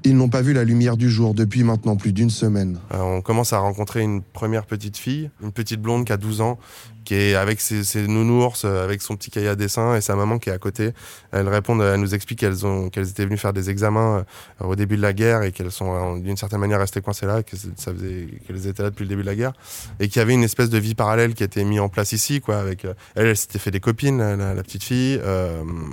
Ils 0.05 0.17
n'ont 0.17 0.27
pas 0.27 0.41
vu 0.41 0.51
la 0.51 0.65
lumière 0.65 0.97
du 0.97 1.09
jour 1.09 1.33
depuis 1.33 1.63
maintenant 1.63 1.95
plus 1.95 2.11
d'une 2.11 2.29
semaine. 2.29 2.77
Euh, 2.93 2.99
on 2.99 3.21
commence 3.21 3.53
à 3.53 3.59
rencontrer 3.59 4.01
une 4.01 4.21
première 4.21 4.65
petite 4.65 4.97
fille, 4.97 5.29
une 5.41 5.53
petite 5.53 5.81
blonde 5.81 6.03
qui 6.03 6.11
a 6.11 6.17
12 6.17 6.41
ans, 6.41 6.59
qui 7.05 7.15
est 7.15 7.35
avec 7.35 7.61
ses, 7.61 8.07
nounours, 8.07 8.63
euh, 8.65 8.83
avec 8.83 9.01
son 9.01 9.15
petit 9.15 9.31
cahier 9.31 9.47
à 9.47 9.55
dessin 9.55 9.95
et 9.95 10.01
sa 10.01 10.15
maman 10.15 10.39
qui 10.39 10.49
est 10.49 10.53
à 10.53 10.57
côté. 10.57 10.91
Elles 11.31 11.47
répondent, 11.47 11.81
elles 11.81 11.99
nous 11.99 12.13
expliquent 12.15 12.39
qu'elles 12.39 12.65
ont, 12.65 12.89
qu'elles 12.89 13.09
étaient 13.09 13.25
venues 13.25 13.37
faire 13.37 13.53
des 13.53 13.69
examens 13.69 14.25
euh, 14.61 14.65
au 14.65 14.75
début 14.75 14.97
de 14.97 15.01
la 15.01 15.13
guerre 15.13 15.43
et 15.43 15.53
qu'elles 15.53 15.71
sont 15.71 16.17
d'une 16.17 16.35
certaine 16.35 16.59
manière 16.59 16.79
restées 16.79 17.01
coincées 17.01 17.25
là, 17.25 17.41
que 17.41 17.55
ça 17.55 17.93
faisait, 17.93 18.27
qu'elles 18.45 18.67
étaient 18.67 18.83
là 18.83 18.89
depuis 18.89 19.03
le 19.03 19.09
début 19.09 19.21
de 19.21 19.27
la 19.27 19.35
guerre 19.35 19.53
et 20.01 20.09
qu'il 20.09 20.19
y 20.19 20.21
avait 20.21 20.33
une 20.33 20.43
espèce 20.43 20.69
de 20.69 20.77
vie 20.77 20.95
parallèle 20.95 21.33
qui 21.33 21.45
était 21.45 21.63
mise 21.63 21.79
en 21.79 21.87
place 21.87 22.11
ici, 22.11 22.41
quoi. 22.41 22.57
Avec 22.57 22.85
elle, 23.15 23.27
elle 23.27 23.37
s'était 23.37 23.59
fait 23.59 23.71
des 23.71 23.79
copines, 23.79 24.17
la, 24.17 24.63
petite 24.63 24.83
fille. 24.83 25.19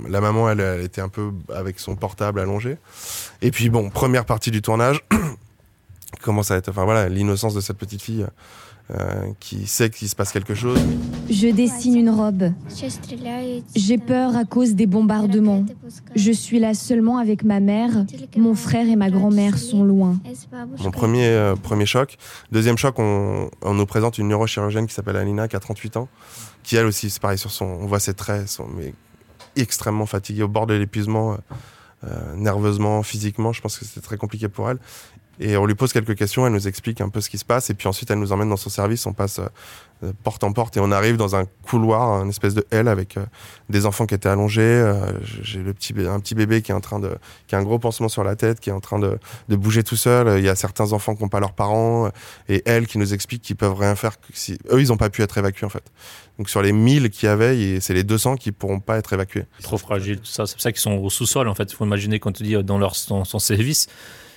La 0.09 0.21
maman, 0.21 0.49
elle, 0.49 0.59
elle 0.59 0.81
était 0.81 1.01
un 1.01 1.09
peu 1.09 1.31
avec 1.53 1.79
son 1.79 1.95
portable 1.95 2.41
allongé. 2.41 2.77
Et 3.41 3.51
puis 3.51 3.69
bon, 3.69 3.89
première 4.01 4.25
partie 4.25 4.49
du 4.49 4.63
tournage 4.63 4.99
commence 6.23 6.49
à 6.49 6.55
être, 6.55 6.69
enfin 6.69 6.85
voilà, 6.85 7.07
l'innocence 7.07 7.53
de 7.53 7.61
cette 7.61 7.77
petite 7.77 8.01
fille 8.01 8.25
euh, 8.89 9.31
qui 9.39 9.67
sait 9.67 9.91
qu'il 9.91 10.09
se 10.09 10.15
passe 10.15 10.31
quelque 10.31 10.55
chose. 10.55 10.79
Je 11.29 11.49
dessine 11.49 11.95
une 11.95 12.09
robe. 12.09 12.51
J'ai 13.75 13.99
peur 13.99 14.35
à 14.35 14.43
cause 14.43 14.73
des 14.73 14.87
bombardements. 14.87 15.67
Je 16.15 16.31
suis 16.31 16.57
là 16.57 16.73
seulement 16.73 17.19
avec 17.19 17.43
ma 17.43 17.59
mère. 17.59 17.91
Mon 18.37 18.55
frère 18.55 18.89
et 18.89 18.95
ma 18.95 19.11
grand-mère 19.11 19.59
sont 19.59 19.83
loin. 19.83 20.19
Mon 20.79 20.89
premier, 20.89 21.27
euh, 21.27 21.55
premier 21.55 21.85
choc. 21.85 22.17
Deuxième 22.51 22.79
choc, 22.79 22.97
on, 22.97 23.51
on 23.61 23.75
nous 23.75 23.85
présente 23.85 24.17
une 24.17 24.29
neurochirurgienne 24.29 24.87
qui 24.87 24.95
s'appelle 24.95 25.17
Alina, 25.17 25.47
qui 25.47 25.55
a 25.55 25.59
38 25.59 25.97
ans, 25.97 26.07
qui 26.63 26.75
elle 26.75 26.87
aussi, 26.87 27.11
c'est 27.11 27.21
pareil, 27.21 27.37
sur 27.37 27.51
son, 27.51 27.65
on 27.65 27.85
voit 27.85 27.99
ses 27.99 28.15
traits, 28.15 28.47
sont, 28.47 28.65
mais 28.75 28.95
extrêmement 29.55 30.07
fatiguée, 30.07 30.41
au 30.41 30.47
bord 30.47 30.65
de 30.65 30.73
l'épuisement, 30.73 31.33
euh, 31.33 31.37
nerveusement, 32.35 33.03
physiquement. 33.03 33.53
Je 33.53 33.61
pense 33.61 33.77
que 33.77 33.85
c'était 33.85 34.01
très 34.01 34.17
compliqué 34.17 34.47
pour 34.49 34.69
elle. 34.69 34.79
Et 35.39 35.57
on 35.57 35.65
lui 35.65 35.75
pose 35.75 35.91
quelques 35.93 36.15
questions, 36.15 36.45
elle 36.45 36.53
nous 36.53 36.67
explique 36.67 37.01
un 37.01 37.09
peu 37.09 37.21
ce 37.21 37.29
qui 37.29 37.37
se 37.37 37.45
passe, 37.45 37.69
et 37.69 37.73
puis 37.73 37.87
ensuite 37.87 38.11
elle 38.11 38.19
nous 38.19 38.31
emmène 38.31 38.49
dans 38.49 38.57
son 38.57 38.69
service, 38.69 39.05
on 39.07 39.13
passe 39.13 39.39
euh, 40.03 40.11
porte 40.23 40.43
en 40.43 40.51
porte, 40.51 40.77
et 40.77 40.79
on 40.79 40.91
arrive 40.91 41.15
dans 41.17 41.35
un 41.35 41.45
couloir, 41.63 42.21
une 42.23 42.29
espèce 42.29 42.53
de 42.53 42.65
L 42.71 42.87
avec 42.87 43.17
euh, 43.17 43.25
des 43.69 43.85
enfants 43.85 44.05
qui 44.05 44.13
étaient 44.13 44.29
allongés. 44.29 44.61
euh, 44.61 45.11
J'ai 45.41 45.59
le 45.59 45.73
petit, 45.73 45.93
un 45.97 46.19
petit 46.19 46.35
bébé 46.35 46.61
qui 46.61 46.71
est 46.71 46.75
en 46.75 46.81
train 46.81 46.99
de, 46.99 47.17
qui 47.47 47.55
a 47.55 47.57
un 47.57 47.63
gros 47.63 47.79
pansement 47.79 48.09
sur 48.09 48.23
la 48.23 48.35
tête, 48.35 48.59
qui 48.59 48.69
est 48.69 48.73
en 48.73 48.79
train 48.81 48.99
de, 48.99 49.17
bouger 49.49 49.83
tout 49.83 49.95
seul. 49.95 50.37
Il 50.39 50.43
y 50.43 50.49
a 50.49 50.55
certains 50.55 50.91
enfants 50.93 51.15
qui 51.15 51.23
n'ont 51.23 51.29
pas 51.29 51.39
leurs 51.39 51.53
parents, 51.53 52.07
euh, 52.07 52.09
et 52.49 52.61
elle 52.65 52.85
qui 52.85 52.97
nous 52.97 53.13
explique 53.13 53.41
qu'ils 53.41 53.55
peuvent 53.55 53.77
rien 53.77 53.95
faire. 53.95 54.15
Si, 54.33 54.59
eux, 54.71 54.81
ils 54.81 54.89
n'ont 54.89 54.97
pas 54.97 55.09
pu 55.09 55.21
être 55.21 55.37
évacués 55.37 55.65
en 55.65 55.69
fait. 55.69 55.83
Donc 56.37 56.49
sur 56.49 56.61
les 56.61 56.71
1000 56.71 57.09
qu'il 57.09 57.27
y 57.27 57.29
avait, 57.29 57.79
c'est 57.79 57.93
les 57.93 58.03
200 58.03 58.35
qui 58.35 58.51
pourront 58.51 58.79
pas 58.79 58.97
être 58.97 59.13
évacués. 59.13 59.45
trop 59.61 59.77
fragile, 59.77 60.17
tout 60.17 60.25
ça. 60.25 60.45
C'est 60.45 60.55
pour 60.55 60.61
ça 60.61 60.71
qu'ils 60.71 60.81
sont 60.81 60.93
au 60.93 61.09
sous-sol, 61.09 61.47
en 61.47 61.55
fait. 61.55 61.71
Il 61.71 61.75
faut 61.75 61.85
imaginer 61.85 62.19
quand 62.19 62.31
tu 62.31 62.43
dis 62.43 62.55
euh, 62.55 62.63
dans 62.63 62.77
leur, 62.79 62.95
son 62.95 63.23
service, 63.39 63.87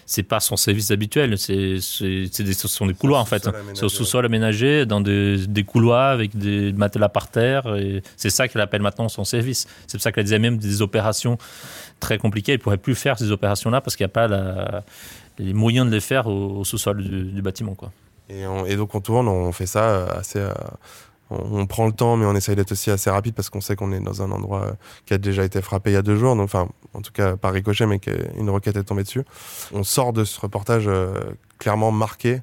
c'est 0.07 0.23
pas 0.23 0.41
son 0.41 0.57
service 0.57 0.91
habituel, 0.91 1.39
c'est, 1.39 1.79
c'est, 1.81 2.27
c'est 2.31 2.43
des, 2.43 2.53
ce 2.53 2.69
sont 2.69 2.87
des 2.87 2.95
couloirs, 2.95 3.21
en 3.23 3.25
fait. 3.25 3.45
C'est 3.75 3.85
au 3.85 3.89
sous-sol 3.89 4.25
aménagé, 4.27 4.87
dans 4.87 5.01
des, 5.01 5.47
des 5.47 5.65
couloirs 5.65 6.11
avec 6.11 6.37
des 6.37 6.73
matelas 6.73 7.09
par 7.09 7.29
terre. 7.31 7.75
Et 7.77 8.03
c'est 8.17 8.31
ça 8.31 8.49
qu'elle 8.49 8.63
appelle 8.63 8.83
maintenant 8.83 9.09
son 9.09 9.25
service. 9.25 9.67
C'est 9.87 9.97
pour 9.99 10.03
ça 10.03 10.13
qu'elle 10.13 10.25
disait 10.25 10.39
même 10.39 10.59
des 10.59 10.83
opérations 10.83 11.39
très 12.01 12.19
compliquées. 12.19 12.53
Elle 12.53 12.59
pourrait 12.59 12.77
plus 12.77 12.95
faire 12.95 13.19
ces 13.19 13.31
opérations-là 13.31 13.81
parce 13.81 13.97
qu'il 13.97 14.05
n'y 14.05 14.11
a 14.11 14.13
pas 14.13 14.29
la- 14.29 14.85
les 15.39 15.53
moyens 15.53 15.87
de 15.89 15.93
les 15.95 16.01
faire 16.01 16.27
au, 16.27 16.59
au 16.61 16.65
sous-sol 16.65 17.03
du, 17.03 17.25
du 17.25 17.43
bâtiment, 17.43 17.75
quoi. 17.75 17.91
Et, 18.29 18.47
on- 18.47 18.65
et 18.67 18.77
donc 18.77 18.95
on 18.95 19.01
tourne, 19.01 19.29
on 19.29 19.53
fait 19.53 19.67
ça 19.67 19.85
euh, 19.91 20.19
assez. 20.19 20.39
euh, 20.39 20.53
on, 21.31 21.61
on 21.61 21.67
prend 21.67 21.87
le 21.87 21.93
temps, 21.93 22.17
mais 22.17 22.27
on 22.27 22.35
essaye 22.35 22.57
d'être 22.57 22.73
aussi 22.73 22.91
assez 22.91 23.11
rapide 23.11 23.35
parce 23.35 23.51
qu'on 23.51 23.61
sait 23.61 23.77
qu'on 23.77 23.93
est 23.93 24.01
dans 24.01 24.23
un 24.23 24.31
endroit 24.31 24.63
euh, 24.63 24.73
qui 25.07 25.15
a 25.15 25.19
déjà 25.19 25.45
été 25.45 25.61
frappé 25.63 25.91
il 25.91 25.95
y 25.95 25.97
a 25.97 26.03
deux 26.03 26.17
jours. 26.17 26.37
Donc, 26.37 26.45
enfin, 26.45 26.69
en 26.93 27.01
tout 27.01 27.13
cas, 27.13 27.37
par 27.37 27.53
ricochet, 27.53 27.87
mais 27.87 27.99
qu'une 27.99 28.51
roquette 28.51 28.77
est 28.77 28.85
tombée 28.85 29.03
dessus. 29.05 29.23
On 29.73 29.83
sort 29.85 30.13
de 30.13 30.25
ce 30.25 30.41
reportage 30.41 30.85
euh, 30.87 31.15
clairement 31.59 31.91
marqué. 31.93 32.43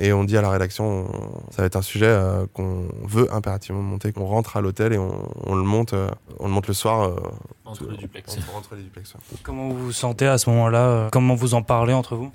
Et 0.00 0.12
on 0.12 0.22
dit 0.22 0.36
à 0.36 0.42
la 0.42 0.50
rédaction, 0.50 0.84
on- 1.12 1.50
ça 1.50 1.62
va 1.62 1.64
être 1.66 1.74
un 1.74 1.82
sujet 1.82 2.06
euh, 2.06 2.46
qu'on 2.54 2.86
veut 3.02 3.26
impérativement 3.34 3.82
monter, 3.82 4.12
qu'on 4.12 4.26
rentre 4.26 4.56
à 4.56 4.60
l'hôtel 4.60 4.92
et 4.92 4.98
on, 4.98 5.28
on 5.44 5.56
le 5.56 5.64
monte, 5.64 5.92
euh, 5.92 6.08
on 6.38 6.46
le 6.46 6.52
monte 6.52 6.68
le 6.68 6.74
soir. 6.74 7.02
euh, 7.08 7.16
Entre 7.64 7.78
tout- 7.82 7.90
le 7.90 7.96
duplex. 7.96 8.32
entre- 8.38 8.56
entre 8.56 8.74
les 8.76 8.82
duplex, 8.82 9.12
ouais. 9.14 9.20
Comment 9.42 9.70
vous 9.70 9.86
vous 9.86 9.92
sentez 9.92 10.28
à 10.28 10.38
ce 10.38 10.48
moment-là 10.50 11.08
Comment 11.10 11.34
vous 11.34 11.54
en 11.54 11.62
parlez 11.62 11.94
entre 11.94 12.14
vous? 12.14 12.30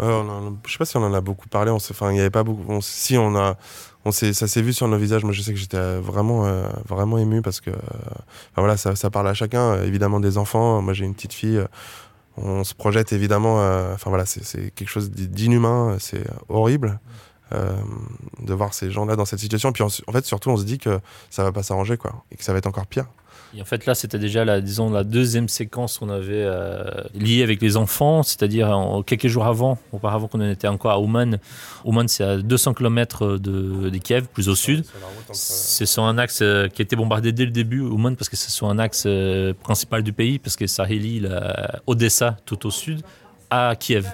En- 0.00 0.52
je 0.66 0.72
sais 0.72 0.78
pas 0.78 0.84
si 0.84 0.96
on 0.98 1.02
en 1.04 1.14
a 1.14 1.20
beaucoup 1.22 1.48
parlé. 1.48 1.70
On 1.70 1.76
enfin, 1.76 2.10
il 2.10 2.16
y 2.18 2.20
avait 2.20 2.28
pas 2.30 2.42
beaucoup. 2.42 2.64
on- 2.70 2.80
si 2.82 3.16
on 3.16 3.36
a, 3.36 3.56
on 4.04 4.10
ça 4.10 4.32
s'est 4.32 4.62
vu 4.62 4.72
sur 4.72 4.88
nos 4.88 4.96
visages. 4.96 5.24
Moi, 5.24 5.32
je 5.32 5.42
sais 5.42 5.52
que 5.52 5.58
j'étais 5.58 5.76
euh, 5.76 6.00
vraiment, 6.02 6.46
euh, 6.46 6.68
vraiment 6.88 7.18
ému 7.18 7.42
parce 7.42 7.60
que, 7.60 7.70
euh, 7.70 7.76
voilà, 8.56 8.76
ça, 8.76 8.96
ça 8.96 9.10
parle 9.10 9.28
à 9.28 9.34
chacun. 9.34 9.82
évidemment 9.82 10.20
des 10.20 10.38
enfants. 10.38 10.82
Moi, 10.82 10.92
j'ai 10.92 11.04
une 11.04 11.14
petite 11.14 11.32
fille. 11.32 11.60
on 12.36 12.64
se 12.64 12.74
projette 12.74 13.12
évidemment. 13.12 13.56
Enfin 13.92 14.10
voilà, 14.10 14.26
c'est, 14.26 14.70
quelque 14.74 14.88
chose 14.88 15.10
d'inhumain. 15.10 15.96
C'est 16.00 16.24
horrible. 16.48 16.98
de 17.52 18.54
voir 18.54 18.74
ces 18.74 18.90
gens-là 18.90 19.14
dans 19.16 19.24
cette 19.24 19.40
situation. 19.40 19.72
Puis 19.72 19.84
en 19.84 20.12
fait, 20.12 20.24
surtout, 20.24 20.50
on 20.50 20.56
se 20.56 20.64
dit 20.64 20.78
que 20.78 21.00
ça 21.30 21.44
va 21.44 21.52
pas 21.52 21.62
s'arranger, 21.62 21.96
quoi, 21.96 22.24
et 22.30 22.36
que 22.36 22.44
ça 22.44 22.52
va 22.52 22.58
être 22.58 22.66
encore 22.66 22.86
pire. 22.86 23.06
Et 23.56 23.60
en 23.60 23.64
fait, 23.66 23.84
là, 23.86 23.94
c'était 23.94 24.18
déjà 24.18 24.44
la, 24.44 24.60
disons, 24.60 24.90
la 24.90 25.04
deuxième 25.04 25.48
séquence 25.48 25.98
qu'on 25.98 26.08
avait 26.08 26.42
euh, 26.44 26.84
liée 27.14 27.42
avec 27.42 27.60
les 27.60 27.76
enfants, 27.76 28.22
c'est-à-dire 28.22 28.70
en- 28.70 29.02
quelques 29.02 29.26
jours 29.28 29.44
avant, 29.46 29.78
auparavant 29.92 30.26
qu'on 30.28 30.40
en 30.40 30.48
était 30.48 30.68
encore 30.68 30.92
à 30.92 30.98
Ouman. 31.00 31.38
Ouman, 31.84 32.08
c'est 32.08 32.24
à 32.24 32.36
200 32.38 32.72
km 32.74 33.36
de, 33.38 33.90
de 33.90 33.98
Kiev, 33.98 34.26
plus 34.32 34.48
au 34.48 34.54
sud. 34.54 34.84
C'est 35.34 35.86
sur 35.86 36.04
un 36.04 36.16
axe 36.16 36.40
euh, 36.40 36.68
qui 36.68 36.80
a 36.80 36.84
été 36.84 36.96
bombardé 36.96 37.32
dès 37.32 37.44
le 37.44 37.50
début, 37.50 37.80
Ouman, 37.80 38.16
parce 38.16 38.28
que 38.30 38.36
c'est 38.36 38.50
sur 38.50 38.68
un 38.70 38.78
axe 38.78 39.04
euh, 39.06 39.52
principal 39.52 40.02
du 40.02 40.12
pays, 40.14 40.38
parce 40.38 40.56
que 40.56 40.66
ça 40.66 40.84
relie 40.84 41.20
la 41.20 41.80
Odessa 41.86 42.38
tout 42.46 42.66
au 42.66 42.70
sud 42.70 43.02
à 43.50 43.76
Kiev. 43.78 44.06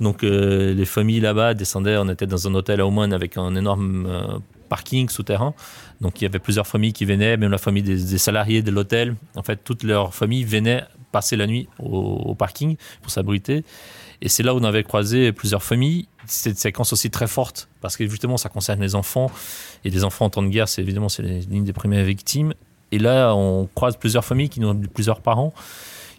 Donc 0.00 0.24
euh, 0.24 0.74
les 0.74 0.84
familles 0.84 1.20
là-bas 1.20 1.54
descendaient, 1.54 1.96
on 1.98 2.08
était 2.08 2.26
dans 2.26 2.46
un 2.48 2.54
hôtel 2.54 2.80
à 2.80 2.86
Ouman 2.86 3.12
avec 3.12 3.36
un 3.36 3.54
énorme 3.54 4.06
euh, 4.06 4.38
parking 4.68 5.08
souterrain. 5.08 5.54
Donc 6.00 6.20
il 6.20 6.24
y 6.24 6.26
avait 6.26 6.38
plusieurs 6.38 6.66
familles 6.66 6.92
qui 6.92 7.04
venaient, 7.04 7.36
même 7.36 7.50
la 7.50 7.58
famille 7.58 7.82
des, 7.82 8.18
salariés 8.18 8.62
de 8.62 8.70
l'hôtel. 8.70 9.14
En 9.34 9.42
fait, 9.42 9.60
toutes 9.64 9.82
leurs 9.82 10.14
familles 10.14 10.44
venaient 10.44 10.84
passer 11.12 11.36
la 11.36 11.46
nuit 11.46 11.68
au, 11.78 12.34
parking 12.34 12.76
pour 13.02 13.10
s'abriter. 13.10 13.64
Et 14.22 14.28
c'est 14.28 14.42
là 14.42 14.54
où 14.54 14.58
on 14.58 14.64
avait 14.64 14.82
croisé 14.82 15.32
plusieurs 15.32 15.62
familles. 15.62 16.08
C'est 16.26 16.50
une 16.50 16.56
séquence 16.56 16.92
aussi 16.92 17.10
très 17.10 17.26
forte 17.26 17.68
parce 17.80 17.96
que 17.96 18.06
justement 18.06 18.36
ça 18.36 18.48
concerne 18.48 18.80
les 18.80 18.94
enfants. 18.94 19.30
Et 19.84 19.90
les 19.90 20.04
enfants 20.04 20.26
en 20.26 20.30
temps 20.30 20.42
de 20.42 20.48
guerre, 20.48 20.68
c'est 20.68 20.82
évidemment 20.82 21.08
c'est 21.08 21.22
l'une 21.22 21.64
des 21.64 21.72
premières 21.72 22.04
victimes. 22.04 22.52
Et 22.92 22.98
là, 22.98 23.34
on 23.34 23.68
croise 23.74 23.96
plusieurs 23.96 24.24
familles 24.24 24.48
qui 24.48 24.60
plusieurs 24.94 25.20
parents 25.20 25.52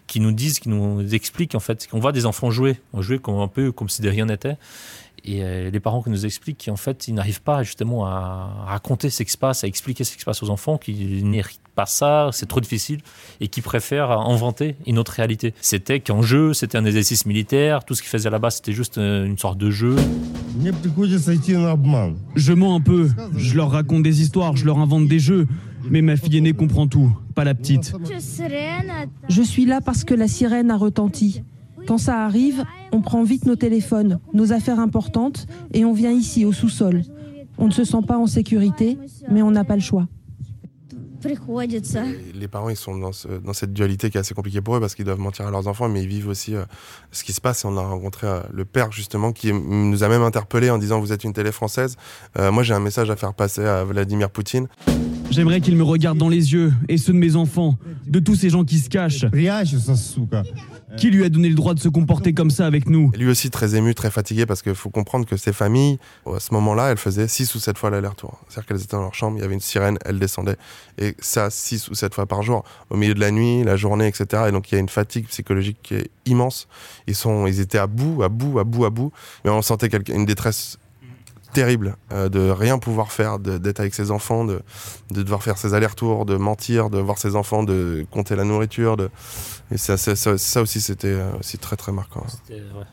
qui 0.08 0.20
nous 0.20 0.32
disent, 0.32 0.58
qui 0.58 0.70
nous 0.70 1.14
expliquent 1.14 1.54
en 1.54 1.60
fait 1.60 1.86
qu'on 1.86 2.00
voit 2.00 2.12
des 2.12 2.26
enfants 2.26 2.50
jouer, 2.50 2.80
jouer 2.98 3.18
comme 3.18 3.38
un 3.38 3.46
peu 3.46 3.70
comme 3.70 3.88
si 3.88 4.02
de 4.02 4.08
rien 4.08 4.26
n'était. 4.26 4.56
Et 5.24 5.42
euh, 5.42 5.70
les 5.70 5.80
parents 5.80 6.02
qui 6.02 6.10
nous 6.10 6.26
expliquent 6.26 6.64
qu'en 6.66 6.76
fait, 6.76 7.08
ils 7.08 7.14
n'arrivent 7.14 7.42
pas 7.42 7.62
justement 7.62 8.06
à 8.06 8.64
raconter 8.66 9.10
ce 9.10 9.22
qui 9.22 9.30
se 9.30 9.38
passe, 9.38 9.64
à 9.64 9.66
expliquer 9.66 10.04
ce 10.04 10.14
qui 10.14 10.20
se 10.20 10.24
passe 10.24 10.42
aux 10.42 10.50
enfants, 10.50 10.78
qu'ils 10.78 11.28
n'héritent 11.28 11.60
pas 11.74 11.86
ça, 11.86 12.30
c'est 12.32 12.46
trop 12.46 12.60
difficile, 12.60 13.00
et 13.40 13.48
qui 13.48 13.60
préfèrent 13.60 14.10
inventer 14.10 14.76
une 14.86 14.98
autre 14.98 15.12
réalité. 15.12 15.54
C'était 15.60 16.00
qu'en 16.00 16.22
jeu, 16.22 16.52
c'était 16.52 16.78
un 16.78 16.84
exercice 16.84 17.26
militaire, 17.26 17.84
tout 17.84 17.94
ce 17.94 18.02
qu'ils 18.02 18.10
faisaient 18.10 18.30
là-bas, 18.30 18.50
c'était 18.50 18.72
juste 18.72 18.98
euh, 18.98 19.24
une 19.24 19.38
sorte 19.38 19.58
de 19.58 19.70
jeu. 19.70 19.96
Je 22.34 22.52
mens 22.52 22.74
un 22.74 22.80
peu, 22.80 23.10
je 23.36 23.56
leur 23.56 23.70
raconte 23.70 24.02
des 24.02 24.22
histoires, 24.22 24.56
je 24.56 24.64
leur 24.64 24.78
invente 24.78 25.06
des 25.08 25.20
jeux, 25.20 25.46
mais 25.88 26.02
ma 26.02 26.16
fille 26.16 26.36
aînée 26.36 26.52
comprend 26.52 26.86
tout, 26.86 27.16
pas 27.34 27.44
la 27.44 27.54
petite. 27.54 27.92
Je 29.28 29.42
suis 29.42 29.64
là 29.64 29.80
parce 29.80 30.04
que 30.04 30.14
la 30.14 30.28
sirène 30.28 30.70
a 30.70 30.76
retenti. 30.76 31.42
Quand 31.86 31.98
ça 31.98 32.24
arrive, 32.24 32.64
on 32.92 33.00
prend 33.00 33.22
vite 33.22 33.46
nos 33.46 33.56
téléphones, 33.56 34.20
nos 34.32 34.52
affaires 34.52 34.80
importantes, 34.80 35.46
et 35.72 35.84
on 35.84 35.92
vient 35.92 36.12
ici, 36.12 36.44
au 36.44 36.52
sous-sol. 36.52 37.02
On 37.58 37.66
ne 37.66 37.72
se 37.72 37.84
sent 37.84 38.02
pas 38.06 38.18
en 38.18 38.26
sécurité, 38.26 38.98
mais 39.30 39.42
on 39.42 39.50
n'a 39.50 39.64
pas 39.64 39.74
le 39.74 39.82
choix. 39.82 40.06
Les 42.34 42.46
parents, 42.46 42.68
ils 42.68 42.76
sont 42.76 42.96
dans, 42.96 43.10
dans, 43.44 43.52
cette 43.52 43.72
dualité 43.72 44.08
qui 44.08 44.18
est 44.18 44.20
assez 44.20 44.34
compliquée 44.34 44.60
pour 44.60 44.76
eux 44.76 44.80
parce 44.80 44.94
qu'ils 44.94 45.04
doivent 45.04 45.18
mentir 45.18 45.46
à 45.48 45.50
leurs 45.50 45.66
enfants, 45.66 45.88
mais 45.88 46.02
ils 46.02 46.08
vivent 46.08 46.28
aussi 46.28 46.54
euh, 46.54 46.64
ce 47.10 47.24
qui 47.24 47.32
se 47.32 47.40
passe. 47.40 47.64
Et 47.64 47.66
on 47.68 47.76
a 47.76 47.82
rencontré 47.82 48.28
euh, 48.28 48.40
le 48.52 48.64
père, 48.64 48.92
justement, 48.92 49.32
qui 49.32 49.52
nous 49.52 50.04
a 50.04 50.08
même 50.08 50.22
interpellé 50.22 50.70
en 50.70 50.78
disant 50.78 51.00
Vous 51.00 51.12
êtes 51.12 51.24
une 51.24 51.32
télé 51.32 51.50
française. 51.50 51.96
Euh, 52.38 52.52
moi, 52.52 52.62
j'ai 52.62 52.74
un 52.74 52.80
message 52.80 53.10
à 53.10 53.16
faire 53.16 53.34
passer 53.34 53.64
à 53.64 53.82
Vladimir 53.82 54.30
Poutine. 54.30 54.68
J'aimerais 55.30 55.60
qu'il 55.60 55.76
me 55.76 55.82
regarde 55.82 56.18
dans 56.18 56.28
les 56.28 56.52
yeux, 56.52 56.72
et 56.88 56.96
ceux 56.96 57.12
de 57.12 57.18
mes 57.18 57.36
enfants, 57.36 57.78
de 58.06 58.18
tous 58.18 58.34
ces 58.34 58.50
gens 58.50 58.64
qui 58.64 58.78
se 58.78 58.88
cachent. 58.88 59.26
Qui 60.96 61.10
lui 61.10 61.24
a 61.24 61.28
donné 61.28 61.48
le 61.48 61.54
droit 61.54 61.74
de 61.74 61.80
se 61.80 61.88
comporter 61.88 62.32
comme 62.32 62.50
ça 62.50 62.66
avec 62.66 62.88
nous? 62.88 63.12
Lui 63.16 63.28
aussi 63.28 63.50
très 63.50 63.74
ému, 63.74 63.94
très 63.94 64.10
fatigué, 64.10 64.46
parce 64.46 64.62
qu'il 64.62 64.74
faut 64.74 64.88
comprendre 64.88 65.26
que 65.26 65.36
ces 65.36 65.52
familles, 65.52 65.98
à 66.26 66.40
ce 66.40 66.52
moment-là, 66.54 66.90
elles 66.90 66.96
faisaient 66.96 67.28
6 67.28 67.54
ou 67.54 67.58
7 67.58 67.76
fois 67.76 67.90
l'aller-retour. 67.90 68.38
C'est-à-dire 68.48 68.66
qu'elles 68.66 68.82
étaient 68.82 68.96
dans 68.96 69.02
leur 69.02 69.14
chambre, 69.14 69.36
il 69.36 69.42
y 69.42 69.44
avait 69.44 69.54
une 69.54 69.60
sirène, 69.60 69.98
elles 70.04 70.18
descendaient. 70.18 70.56
Et 70.96 71.14
ça, 71.20 71.50
6 71.50 71.88
ou 71.88 71.94
7 71.94 72.14
fois 72.14 72.26
par 72.26 72.42
jour, 72.42 72.64
au 72.88 72.96
milieu 72.96 73.14
de 73.14 73.20
la 73.20 73.30
nuit, 73.30 73.64
la 73.64 73.76
journée, 73.76 74.08
etc. 74.08 74.44
Et 74.48 74.52
donc 74.52 74.72
il 74.72 74.76
y 74.76 74.78
a 74.78 74.80
une 74.80 74.88
fatigue 74.88 75.26
psychologique 75.26 75.78
qui 75.82 75.94
est 75.94 76.10
immense. 76.24 76.68
Ils, 77.06 77.14
sont, 77.14 77.46
ils 77.46 77.60
étaient 77.60 77.78
à 77.78 77.86
bout, 77.86 78.22
à 78.22 78.28
bout, 78.28 78.58
à 78.58 78.64
bout, 78.64 78.86
à 78.86 78.90
bout. 78.90 79.12
Mais 79.44 79.50
on 79.50 79.60
sentait 79.62 79.88
une 80.08 80.24
détresse 80.24 80.78
terrible 81.52 81.96
euh, 82.12 82.28
de 82.28 82.50
rien 82.50 82.78
pouvoir 82.78 83.12
faire, 83.12 83.38
d'être 83.38 83.80
avec 83.80 83.94
ses 83.94 84.10
enfants, 84.10 84.44
de, 84.44 84.60
de 85.10 85.22
devoir 85.22 85.42
faire 85.42 85.58
ses 85.58 85.74
allers-retours, 85.74 86.26
de 86.26 86.36
mentir, 86.36 86.90
de 86.90 86.98
voir 86.98 87.18
ses 87.18 87.36
enfants, 87.36 87.62
de 87.62 88.06
compter 88.10 88.36
la 88.36 88.44
nourriture. 88.44 88.96
De... 88.96 89.10
Et 89.70 89.78
ça, 89.78 89.96
ça, 89.96 90.16
ça, 90.16 90.62
aussi, 90.62 90.80
c'était 90.80 91.08
euh, 91.08 91.30
aussi 91.38 91.58
très 91.58 91.76
très 91.76 91.92
marquant. 91.92 92.24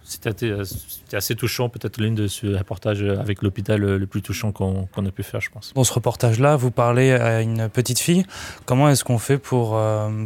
C'était 0.04 0.48
euh, 0.48 0.64
assez 1.14 1.36
touchant, 1.36 1.70
peut-être 1.70 1.98
l'une 1.98 2.16
de 2.16 2.28
ces 2.28 2.56
reportages 2.58 3.02
avec 3.02 3.42
l'hôpital 3.42 3.82
le 3.82 4.08
plus 4.08 4.22
touchant 4.22 4.52
qu'on 4.52 4.88
a 5.06 5.12
pu 5.12 5.24
faire, 5.24 5.42
je 5.42 5.50
pense. 5.50 5.74
Dans 5.74 5.84
ce 5.84 5.94
reportage-là, 5.94 6.56
vous 6.56 6.72
parlez 6.72 7.12
à 7.12 7.42
une 7.42 7.70
petite 7.70 8.00
fille. 8.00 8.26
Comment 8.66 8.90
est-ce 8.90 9.04
qu'on 9.04 9.18
fait 9.18 9.38
pour, 9.38 9.72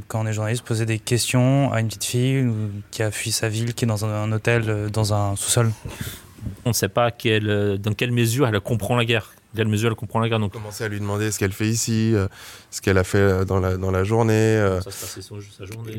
quand 0.08 0.22
on 0.22 0.28
est 0.28 0.34
journaliste, 0.34 0.64
poser 0.64 0.86
des 0.86 1.00
questions 1.00 1.72
à 1.72 1.82
une 1.82 1.88
petite 1.88 2.06
fille 2.06 2.48
qui 2.92 3.04
a 3.04 3.12
fui 3.12 3.32
sa 3.32 3.50
ville, 3.50 3.74
qui 3.74 3.86
est 3.86 3.88
dans 3.88 4.06
un, 4.06 4.24
un 4.24 4.32
hôtel, 4.32 4.90
dans 4.92 5.14
un 5.14 5.36
sous-sol? 5.36 5.72
On 6.66 6.70
ne 6.70 6.74
sait 6.74 6.90
pas 6.90 7.12
quelle, 7.12 7.78
dans 7.80 7.94
quelle 7.94 8.12
mesure 8.12 8.48
elle 8.48 8.60
comprend 8.60 8.96
la 8.96 9.06
guerre. 9.06 9.34
Dans 9.54 9.58
quelle 9.58 9.68
mesure 9.68 9.90
elle 9.90 9.96
comprend 9.96 10.20
la 10.20 10.30
guerre. 10.30 10.40
Donc, 10.40 10.54
commencer 10.54 10.84
à 10.84 10.88
lui 10.88 11.00
demander 11.00 11.32
ce 11.32 11.40
qu'elle 11.40 11.52
fait 11.52 11.68
ici, 11.68 12.14
euh, 12.14 12.28
ce 12.70 12.82
qu'elle 12.82 12.98
a 12.98 13.04
fait 13.04 13.18
euh, 13.18 13.46
dans 13.46 13.60
la, 13.60 13.78
dans 13.78 13.92
la 13.92 14.04
journée, 14.04 14.34
euh, 14.34 14.80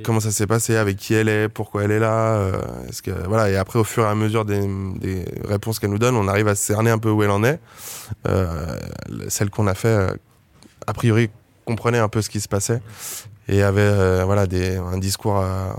comment 0.04 0.20
ça 0.20 0.30
s'est 0.30 0.46
passé, 0.46 0.76
avec 0.76 0.96
qui 0.96 1.14
elle 1.14 1.28
est, 1.28 1.48
pourquoi 1.48 1.84
elle 1.84 1.90
est 1.90 1.98
là. 1.98 2.52
est-ce 2.88 3.02
que, 3.02 3.10
voilà, 3.26 3.50
et 3.50 3.56
après, 3.56 3.78
au 3.78 3.84
fur 3.84 4.04
et 4.04 4.08
à 4.08 4.14
mesure 4.14 4.44
des, 4.44 4.60
des 4.98 5.24
réponses 5.44 5.78
qu'elle 5.78 5.90
nous 5.90 5.98
donne, 5.98 6.16
on 6.16 6.28
arrive 6.28 6.48
à 6.48 6.54
cerner 6.54 6.90
un 6.90 6.98
peu 6.98 7.10
où 7.10 7.22
elle 7.22 7.30
en 7.30 7.42
est. 7.44 7.60
celle 9.28 9.50
qu'on 9.50 9.66
a 9.66 9.74
fait, 9.74 10.14
a 10.86 10.92
priori, 10.92 11.30
comprenait 11.64 11.98
un 11.98 12.08
peu 12.08 12.22
ce 12.22 12.30
qui 12.30 12.40
se 12.40 12.48
passait 12.48 12.80
et 13.50 13.62
avait 13.62 14.24
voilà, 14.24 14.46
des, 14.46 14.76
un 14.76 14.98
discours 14.98 15.40
euh, 15.40 15.72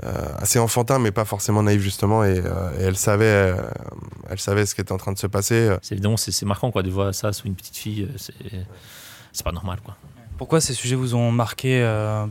assez 0.00 0.58
enfantin, 0.58 0.98
mais 0.98 1.10
pas 1.10 1.24
forcément 1.24 1.62
naïf 1.62 1.80
justement. 1.80 2.24
Et, 2.24 2.40
euh, 2.44 2.70
elle 2.80 2.96
savait, 2.96 3.24
euh, 3.24 3.56
elle 4.28 4.40
savait 4.40 4.66
ce 4.66 4.74
qui 4.74 4.80
était 4.80 4.92
en 4.92 4.98
train 4.98 5.12
de 5.12 5.18
se 5.18 5.26
passer. 5.26 5.76
C'est 5.82 5.94
évidemment 5.94 6.16
c'est 6.16 6.42
marquant 6.44 6.70
quoi 6.70 6.82
de 6.82 6.90
voir 6.90 7.14
ça 7.14 7.32
sous 7.32 7.46
une 7.46 7.54
petite 7.54 7.76
fille. 7.76 8.08
C'est 9.32 9.44
pas 9.44 9.52
normal 9.52 9.80
quoi. 9.84 9.96
Pourquoi 10.38 10.60
ces 10.60 10.74
sujets 10.74 10.96
vous 10.96 11.14
ont 11.14 11.30
marqué 11.30 11.82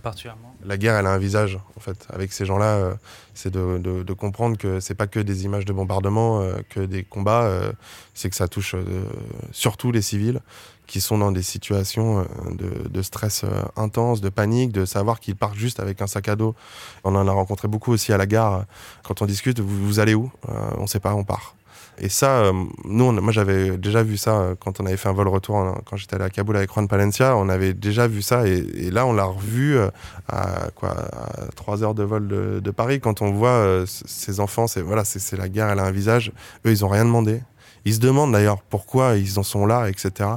particulièrement? 0.04 0.56
La 0.64 0.78
guerre, 0.78 0.96
elle 0.96 1.08
a 1.08 1.12
un 1.12 1.18
visage 1.18 1.60
en 1.76 1.80
fait. 1.80 2.08
Avec 2.10 2.34
ces 2.34 2.46
gens-là, 2.46 2.98
c'est 3.34 3.52
de, 3.52 3.80
de, 3.80 4.04
de, 4.04 4.14
comprendre 4.14 4.58
que 4.58 4.80
c'est 4.80 4.94
pas 4.94 5.08
que 5.08 5.20
des 5.20 5.46
images 5.46 5.66
de 5.66 5.74
bombardement, 5.74 6.46
que 6.70 6.82
des 6.82 7.04
combats. 7.04 7.50
c'est 8.14 8.30
que 8.30 8.36
ça 8.36 8.48
touche 8.48 8.76
surtout 9.52 9.92
les 9.92 10.02
civils 10.02 10.42
qui 10.92 11.00
sont 11.00 11.18
dans 11.18 11.32
des 11.32 11.42
situations 11.42 12.20
euh, 12.20 12.90
de, 12.90 13.02
stress 13.02 13.46
euh, 13.46 13.48
intense, 13.78 14.20
de 14.20 14.28
panique, 14.28 14.74
de 14.74 14.84
savoir 14.84 15.22
qu'ils 15.22 15.38
partent 15.38 15.56
juste 15.56 15.80
avec 15.80 16.02
un 16.02 16.08
sac 16.08 16.28
à 16.28 16.36
dos. 16.36 16.54
On 17.06 17.16
en 17.16 17.30
a 17.30 17.32
rencontré 17.32 17.70
beaucoup 17.70 17.94
aussi 17.94 18.12
à 18.12 18.18
la 18.18 18.26
gare. 18.26 18.66
Quand 19.02 19.22
on 19.22 19.26
discute, 19.26 19.62
vous, 19.62 20.00
allez 20.02 20.16
où 20.16 20.30
euh, 20.50 20.52
On 20.78 20.88
sait 20.88 21.00
pas, 21.00 21.14
on 21.14 21.24
part. 21.24 21.56
Et 21.98 22.10
ça, 22.10 22.52
nous, 22.84 23.12
moi 23.12 23.32
j'avais 23.32 23.78
déjà 23.78 24.02
vu 24.02 24.18
ça 24.18 24.56
quand 24.60 24.80
on 24.80 24.86
avait 24.86 24.98
fait 24.98 25.10
un 25.10 25.14
vol 25.14 25.28
retour, 25.28 25.78
quand 25.86 25.98
j'étais 25.98 26.16
allé 26.16 26.24
à 26.24 26.30
Kaboul 26.30 26.58
avec 26.58 26.72
Juan 26.74 26.88
Palencia, 26.88 27.38
on 27.38 27.48
avait 27.48 27.74
déjà 27.74 28.08
vu 28.08 28.22
ça 28.24 28.48
et, 28.48 28.90
là 28.90 29.06
on 29.06 29.14
l'a 29.14 29.26
revu 29.26 29.78
à 30.28 30.70
quoi 30.74 30.90
à 30.90 31.52
3 31.56 31.84
heures 31.84 31.94
de 31.94 32.02
vol 32.02 32.28
de, 32.28 32.72
Paris 32.72 33.02
quand 33.02 33.22
on 33.22 33.32
voit 33.32 33.84
ces 33.86 34.40
enfants, 34.40 34.68
c'est 34.68 34.82
voilà, 34.82 35.04
c'est 35.04 35.38
la 35.38 35.48
guerre, 35.48 35.70
elle 35.70 35.80
a 35.80 35.84
un 35.84 35.92
visage, 35.92 36.32
eux 36.66 36.72
ils 36.72 36.84
ont 36.84 36.90
rien 36.90 37.06
demandé, 37.06 37.42
ils 37.86 37.96
se 37.96 38.00
demandent 38.00 38.32
d'ailleurs 38.32 38.62
pourquoi 38.62 39.18
ils 39.18 39.40
en 39.40 39.44
sont 39.44 39.66
là, 39.66 39.88
etc. 39.90 40.30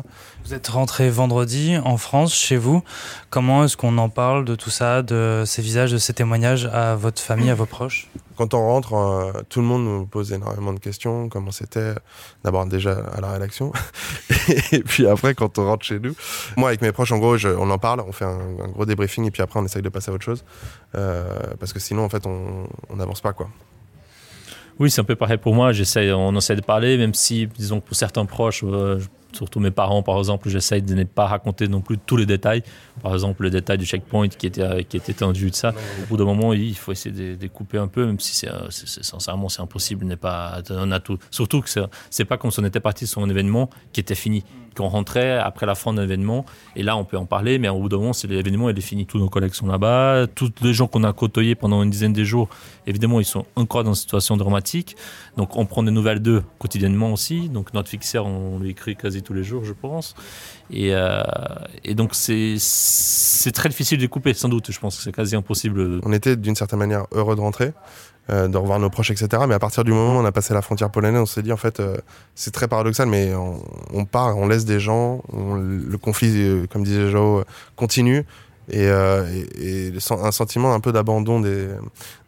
Vous 0.44 0.54
êtes 0.54 0.68
rentré 0.68 1.10
vendredi 1.10 1.76
en 1.84 1.96
France, 1.96 2.34
chez 2.34 2.56
vous. 2.56 2.82
Comment 3.30 3.64
est-ce 3.64 3.76
qu'on 3.76 3.98
en 3.98 4.08
parle 4.08 4.44
de 4.44 4.54
tout 4.54 4.70
ça, 4.70 5.02
de 5.02 5.44
ces 5.46 5.62
visages, 5.62 5.92
de 5.92 5.98
ces 5.98 6.12
témoignages 6.12 6.66
à 6.66 6.96
votre 6.96 7.20
famille, 7.20 7.50
à 7.50 7.54
vos 7.54 7.66
proches? 7.66 8.08
Quand 8.36 8.52
on 8.54 8.60
rentre, 8.60 8.94
euh, 8.94 9.32
tout 9.48 9.60
le 9.60 9.66
monde 9.66 9.84
nous 9.84 10.06
pose 10.06 10.32
énormément 10.32 10.72
de 10.72 10.80
questions. 10.80 11.28
Comment 11.28 11.50
c'était 11.50 11.94
D'abord 12.44 12.66
déjà 12.66 12.92
à 12.92 13.20
la 13.20 13.32
rédaction. 13.32 13.72
et 14.72 14.82
puis 14.82 15.06
après, 15.06 15.34
quand 15.34 15.58
on 15.58 15.66
rentre 15.66 15.84
chez 15.84 16.00
nous, 16.00 16.14
moi 16.56 16.70
avec 16.70 16.82
mes 16.82 16.92
proches, 16.92 17.12
en 17.12 17.18
gros, 17.18 17.36
on 17.46 17.70
en 17.70 17.78
parle, 17.78 18.00
on 18.00 18.12
fait 18.12 18.24
un, 18.24 18.38
gros 18.72 18.86
débriefing 18.86 19.26
et 19.26 19.30
puis 19.30 19.42
après 19.42 19.60
on 19.60 19.64
essaye 19.64 19.82
de 19.82 19.88
passer 19.88 20.10
à 20.10 20.14
autre 20.14 20.24
chose. 20.24 20.44
Euh, 20.94 21.24
parce 21.60 21.72
que 21.72 21.78
sinon, 21.78 22.04
en 22.04 22.08
fait, 22.08 22.26
on 22.26 22.96
n'avance 22.96 23.20
pas. 23.20 23.32
quoi. 23.32 23.48
Oui, 24.78 24.90
c'est 24.90 25.00
un 25.00 25.04
peu 25.04 25.14
pareil 25.14 25.38
pour 25.38 25.54
moi. 25.54 25.72
J'essaie, 25.72 26.12
on 26.12 26.34
essaie 26.36 26.56
de 26.56 26.60
parler, 26.62 26.96
même 26.96 27.14
si, 27.14 27.46
disons, 27.46 27.80
pour 27.80 27.96
certains 27.96 28.26
proches, 28.26 28.62
euh, 28.64 28.98
surtout 29.34 29.60
mes 29.60 29.70
parents, 29.70 30.02
par 30.02 30.18
exemple, 30.18 30.48
j'essaie 30.48 30.80
de 30.80 30.94
ne 30.94 31.04
pas 31.04 31.26
raconter 31.26 31.68
non 31.68 31.80
plus 31.80 31.98
tous 31.98 32.16
les 32.16 32.26
détails. 32.26 32.62
Par 33.02 33.12
exemple, 33.12 33.42
le 33.42 33.50
détail 33.50 33.78
du 33.78 33.86
checkpoint 33.86 34.28
qui 34.28 34.46
était, 34.46 34.84
qui 34.84 34.96
était 34.96 35.12
tendu 35.12 35.50
de 35.50 35.54
ça. 35.54 35.70
Au 36.02 36.06
bout 36.08 36.16
d'un 36.16 36.24
moment, 36.24 36.52
il 36.52 36.76
faut 36.76 36.92
essayer 36.92 37.14
de, 37.14 37.34
de, 37.34 37.48
couper 37.48 37.78
un 37.78 37.88
peu, 37.88 38.06
même 38.06 38.20
si 38.20 38.34
c'est, 38.34 38.50
sincèrement, 38.70 39.48
c'est 39.48 39.62
impossible. 39.62 40.04
N'est 40.04 40.16
pas, 40.16 40.62
on 40.70 40.90
a 40.90 41.00
tout. 41.00 41.18
Surtout 41.30 41.60
que 41.60 41.68
c'est 42.10 42.24
pas 42.24 42.36
comme 42.36 42.50
si 42.50 42.60
on 42.60 42.64
était 42.64 42.80
parti 42.80 43.06
sur 43.06 43.22
un 43.22 43.28
événement 43.28 43.70
qui 43.92 44.00
était 44.00 44.14
fini 44.14 44.44
qu'on 44.74 44.88
rentrait 44.88 45.38
après 45.38 45.66
la 45.66 45.74
fin 45.74 45.92
d'un 45.92 46.02
événement. 46.02 46.44
Et 46.76 46.82
là, 46.82 46.96
on 46.96 47.04
peut 47.04 47.16
en 47.16 47.26
parler, 47.26 47.58
mais 47.58 47.68
au 47.68 47.80
bout 47.80 47.88
d'un 47.88 47.98
moment, 47.98 48.12
c'est 48.12 48.28
l'événement, 48.28 48.68
il 48.68 48.76
est 48.76 48.82
fini. 48.82 49.06
Tous 49.06 49.18
nos 49.18 49.28
collègues 49.28 49.54
sont 49.54 49.66
là-bas. 49.66 50.26
Tous 50.34 50.50
les 50.62 50.74
gens 50.74 50.86
qu'on 50.86 51.04
a 51.04 51.12
côtoyés 51.12 51.54
pendant 51.54 51.82
une 51.82 51.90
dizaine 51.90 52.12
de 52.12 52.24
jours, 52.24 52.48
évidemment, 52.86 53.20
ils 53.20 53.24
sont 53.24 53.46
encore 53.56 53.84
dans 53.84 53.92
une 53.92 53.96
situation 53.96 54.36
dramatique. 54.36 54.96
Donc, 55.36 55.56
on 55.56 55.66
prend 55.66 55.82
des 55.82 55.90
nouvelles 55.90 56.20
d'eux 56.20 56.42
quotidiennement 56.58 57.12
aussi. 57.12 57.48
Donc, 57.48 57.72
notre 57.72 57.88
fixeur, 57.88 58.26
on 58.26 58.58
lui 58.58 58.70
écrit 58.70 58.96
quasi 58.96 59.22
tous 59.24 59.34
les 59.34 59.42
jours, 59.44 59.64
je 59.64 59.72
pense. 59.72 60.14
Et, 60.70 60.90
euh, 60.92 61.22
donc, 61.90 62.10
c'est 62.14 63.52
très 63.52 63.68
difficile 63.68 63.98
de 63.98 64.06
couper, 64.06 64.34
sans 64.34 64.48
doute. 64.48 64.70
Je 64.70 64.78
pense 64.78 64.96
que 64.96 65.02
c'est 65.02 65.12
quasi 65.12 65.34
impossible. 65.36 66.00
On 66.04 66.12
était 66.12 66.36
d'une 66.36 66.54
certaine 66.54 66.78
manière 66.78 67.06
heureux 67.12 67.36
de 67.36 67.40
rentrer. 67.40 67.72
Euh, 68.30 68.48
de 68.48 68.56
revoir 68.56 68.78
nos 68.78 68.88
proches, 68.88 69.10
etc. 69.10 69.42
Mais 69.46 69.54
à 69.54 69.58
partir 69.58 69.84
du 69.84 69.92
moment 69.92 70.16
où 70.16 70.22
on 70.22 70.24
a 70.24 70.32
passé 70.32 70.54
la 70.54 70.62
frontière 70.62 70.90
polonaise, 70.90 71.20
on 71.20 71.26
s'est 71.26 71.42
dit 71.42 71.52
en 71.52 71.58
fait, 71.58 71.78
euh, 71.78 71.98
c'est 72.34 72.52
très 72.52 72.68
paradoxal, 72.68 73.06
mais 73.06 73.34
on, 73.34 74.06
part, 74.06 74.38
on 74.38 74.48
laisse 74.48 74.64
des 74.64 74.80
gens, 74.80 75.22
le 75.34 75.98
conflit, 75.98 76.66
comme 76.72 76.84
disait 76.84 77.10
Joe, 77.10 77.44
continue. 77.76 78.24
Et, 78.70 78.84
et, 78.84 79.86
et, 79.88 79.92
un 80.10 80.32
sentiment 80.32 80.74
un 80.74 80.80
peu 80.80 80.92
d'abandon 80.92 81.40
des, 81.40 81.68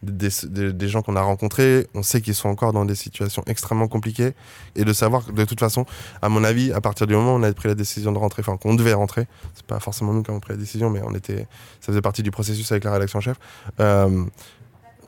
des, 0.02 0.28
des, 0.44 0.72
des, 0.72 0.88
gens 0.88 1.02
qu'on 1.02 1.16
a 1.16 1.22
rencontrés. 1.22 1.86
On 1.94 2.02
sait 2.02 2.20
qu'ils 2.20 2.34
sont 2.34 2.48
encore 2.48 2.72
dans 2.72 2.84
des 2.84 2.94
situations 2.94 3.42
extrêmement 3.46 3.88
compliquées. 3.88 4.34
Et 4.74 4.84
de 4.84 4.92
savoir 4.92 5.26
que 5.26 5.32
de 5.32 5.44
toute 5.44 5.60
façon, 5.60 5.86
à 6.22 6.28
mon 6.28 6.44
avis, 6.44 6.72
à 6.72 6.80
partir 6.80 7.06
du 7.06 7.14
moment 7.14 7.34
où 7.34 7.38
on 7.38 7.42
a 7.42 7.52
pris 7.52 7.68
la 7.68 7.74
décision 7.74 8.12
de 8.12 8.18
rentrer, 8.18 8.40
enfin 8.40 8.56
qu'on 8.56 8.74
devait 8.74 8.92
rentrer, 8.92 9.26
c'est 9.54 9.66
pas 9.66 9.80
forcément 9.80 10.12
nous 10.12 10.22
qui 10.22 10.30
avons 10.30 10.40
pris 10.40 10.52
la 10.52 10.58
décision, 10.58 10.90
mais 10.90 11.00
on 11.04 11.14
était, 11.14 11.46
ça 11.80 11.86
faisait 11.86 12.02
partie 12.02 12.22
du 12.22 12.30
processus 12.30 12.70
avec 12.72 12.84
la 12.84 12.92
rédaction 12.92 13.20
chef. 13.20 13.36
Euh, 13.80 14.24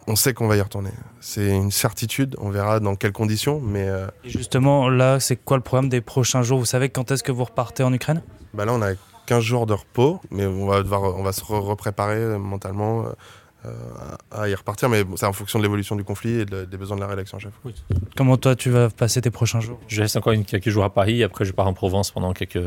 on 0.08 0.16
sait 0.16 0.32
qu'on 0.32 0.48
va 0.48 0.56
y 0.56 0.60
retourner. 0.60 0.90
C'est 1.20 1.48
une 1.48 1.70
certitude, 1.70 2.34
on 2.38 2.48
verra 2.48 2.80
dans 2.80 2.96
quelles 2.96 3.12
conditions, 3.12 3.60
mais... 3.60 3.86
Euh... 3.86 4.06
Et 4.24 4.30
justement, 4.30 4.88
là, 4.88 5.20
c'est 5.20 5.36
quoi 5.36 5.58
le 5.58 5.62
programme 5.62 5.90
des 5.90 6.00
prochains 6.00 6.42
jours? 6.42 6.58
Vous 6.58 6.64
savez 6.64 6.88
quand 6.88 7.10
est-ce 7.10 7.22
que 7.22 7.30
vous 7.30 7.44
repartez 7.44 7.82
en 7.82 7.92
Ukraine? 7.92 8.22
Bah 8.54 8.64
Là, 8.64 8.72
on 8.72 8.80
a 8.80 8.92
15 9.28 9.44
jours 9.44 9.66
de 9.66 9.74
repos, 9.74 10.22
mais 10.30 10.46
on 10.46 10.66
va, 10.66 10.82
devoir, 10.82 11.02
on 11.02 11.22
va 11.22 11.32
se 11.32 11.44
repréparer 11.44 12.38
mentalement, 12.38 13.04
euh, 13.66 13.70
à 14.30 14.48
y 14.48 14.54
repartir, 14.54 14.88
mais 14.88 15.04
c'est 15.16 15.26
en 15.26 15.34
fonction 15.34 15.58
de 15.58 15.64
l'évolution 15.64 15.96
du 15.96 16.04
conflit 16.04 16.40
et 16.40 16.44
de, 16.46 16.64
des 16.64 16.76
besoins 16.78 16.96
de 16.96 17.02
la 17.02 17.08
rédaction 17.08 17.38
chef. 17.38 17.52
Oui. 17.62 17.74
Comment 18.16 18.38
toi 18.38 18.56
tu 18.56 18.70
vas 18.70 18.88
passer 18.88 19.20
tes 19.20 19.30
prochains 19.30 19.60
jours? 19.60 19.78
Je 19.86 20.00
reste 20.00 20.16
encore 20.16 20.32
une, 20.32 20.46
quelques 20.46 20.70
jours 20.70 20.84
à 20.84 20.94
Paris, 20.94 21.22
après 21.22 21.44
je 21.44 21.52
pars 21.52 21.66
en 21.66 21.74
Provence 21.74 22.10
pendant, 22.10 22.32
quelques, 22.32 22.62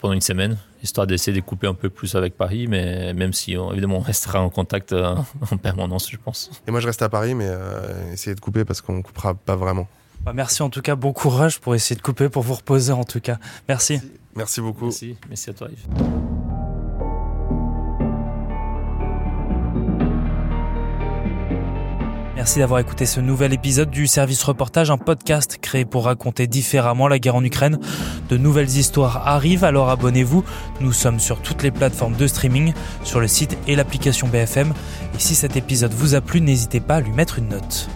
pendant 0.00 0.14
une 0.14 0.22
semaine, 0.22 0.56
histoire 0.82 1.06
d'essayer 1.06 1.38
de 1.38 1.44
couper 1.44 1.66
un 1.66 1.74
peu 1.74 1.90
plus 1.90 2.14
avec 2.14 2.38
Paris, 2.38 2.68
mais 2.68 3.12
même 3.12 3.34
si 3.34 3.58
on, 3.58 3.70
évidemment 3.72 3.98
on 3.98 4.00
restera 4.00 4.40
en 4.40 4.48
contact 4.48 4.94
euh, 4.94 5.14
en 5.50 5.58
permanence, 5.58 6.10
je 6.10 6.16
pense. 6.16 6.50
Et 6.66 6.70
moi 6.70 6.80
je 6.80 6.86
reste 6.86 7.02
à 7.02 7.10
Paris, 7.10 7.34
mais 7.34 7.48
euh, 7.48 8.12
essayer 8.14 8.34
de 8.34 8.40
couper 8.40 8.64
parce 8.64 8.80
qu'on 8.80 9.02
coupera 9.02 9.34
pas 9.34 9.56
vraiment. 9.56 9.88
Bah, 10.24 10.32
merci 10.32 10.62
en 10.62 10.70
tout 10.70 10.82
cas, 10.82 10.96
bon 10.96 11.12
courage 11.12 11.60
pour 11.60 11.74
essayer 11.74 11.96
de 11.96 12.02
couper, 12.02 12.28
pour 12.28 12.42
vous 12.42 12.54
reposer 12.54 12.92
en 12.92 13.04
tout 13.04 13.20
cas. 13.20 13.38
Merci. 13.68 13.94
Merci, 13.94 14.12
Merci 14.38 14.60
beaucoup. 14.60 14.84
Merci, 14.84 15.16
merci 15.28 15.50
à 15.50 15.52
toi 15.52 15.68
Yves. 15.68 15.84
Merci 22.36 22.60
d'avoir 22.60 22.78
écouté 22.78 23.04
ce 23.04 23.18
nouvel 23.18 23.52
épisode 23.52 23.90
du 23.90 24.06
service 24.06 24.44
reportage, 24.44 24.92
un 24.92 24.96
podcast 24.96 25.58
créé 25.60 25.84
pour 25.84 26.04
raconter 26.04 26.46
différemment 26.46 27.08
la 27.08 27.18
guerre 27.18 27.34
en 27.34 27.42
Ukraine. 27.42 27.80
De 28.28 28.36
nouvelles 28.36 28.76
histoires 28.76 29.26
arrivent, 29.26 29.64
alors 29.64 29.90
abonnez-vous. 29.90 30.44
Nous 30.80 30.92
sommes 30.92 31.18
sur 31.18 31.42
toutes 31.42 31.64
les 31.64 31.72
plateformes 31.72 32.14
de 32.14 32.26
streaming, 32.28 32.74
sur 33.02 33.18
le 33.18 33.26
site 33.26 33.58
et 33.66 33.74
l'application 33.74 34.28
BFM. 34.28 34.72
Et 35.16 35.18
si 35.18 35.34
cet 35.34 35.56
épisode 35.56 35.92
vous 35.92 36.14
a 36.14 36.20
plu, 36.20 36.40
n'hésitez 36.40 36.78
pas 36.78 36.94
à 36.94 37.00
lui 37.00 37.10
mettre 37.10 37.40
une 37.40 37.48
note. 37.48 37.88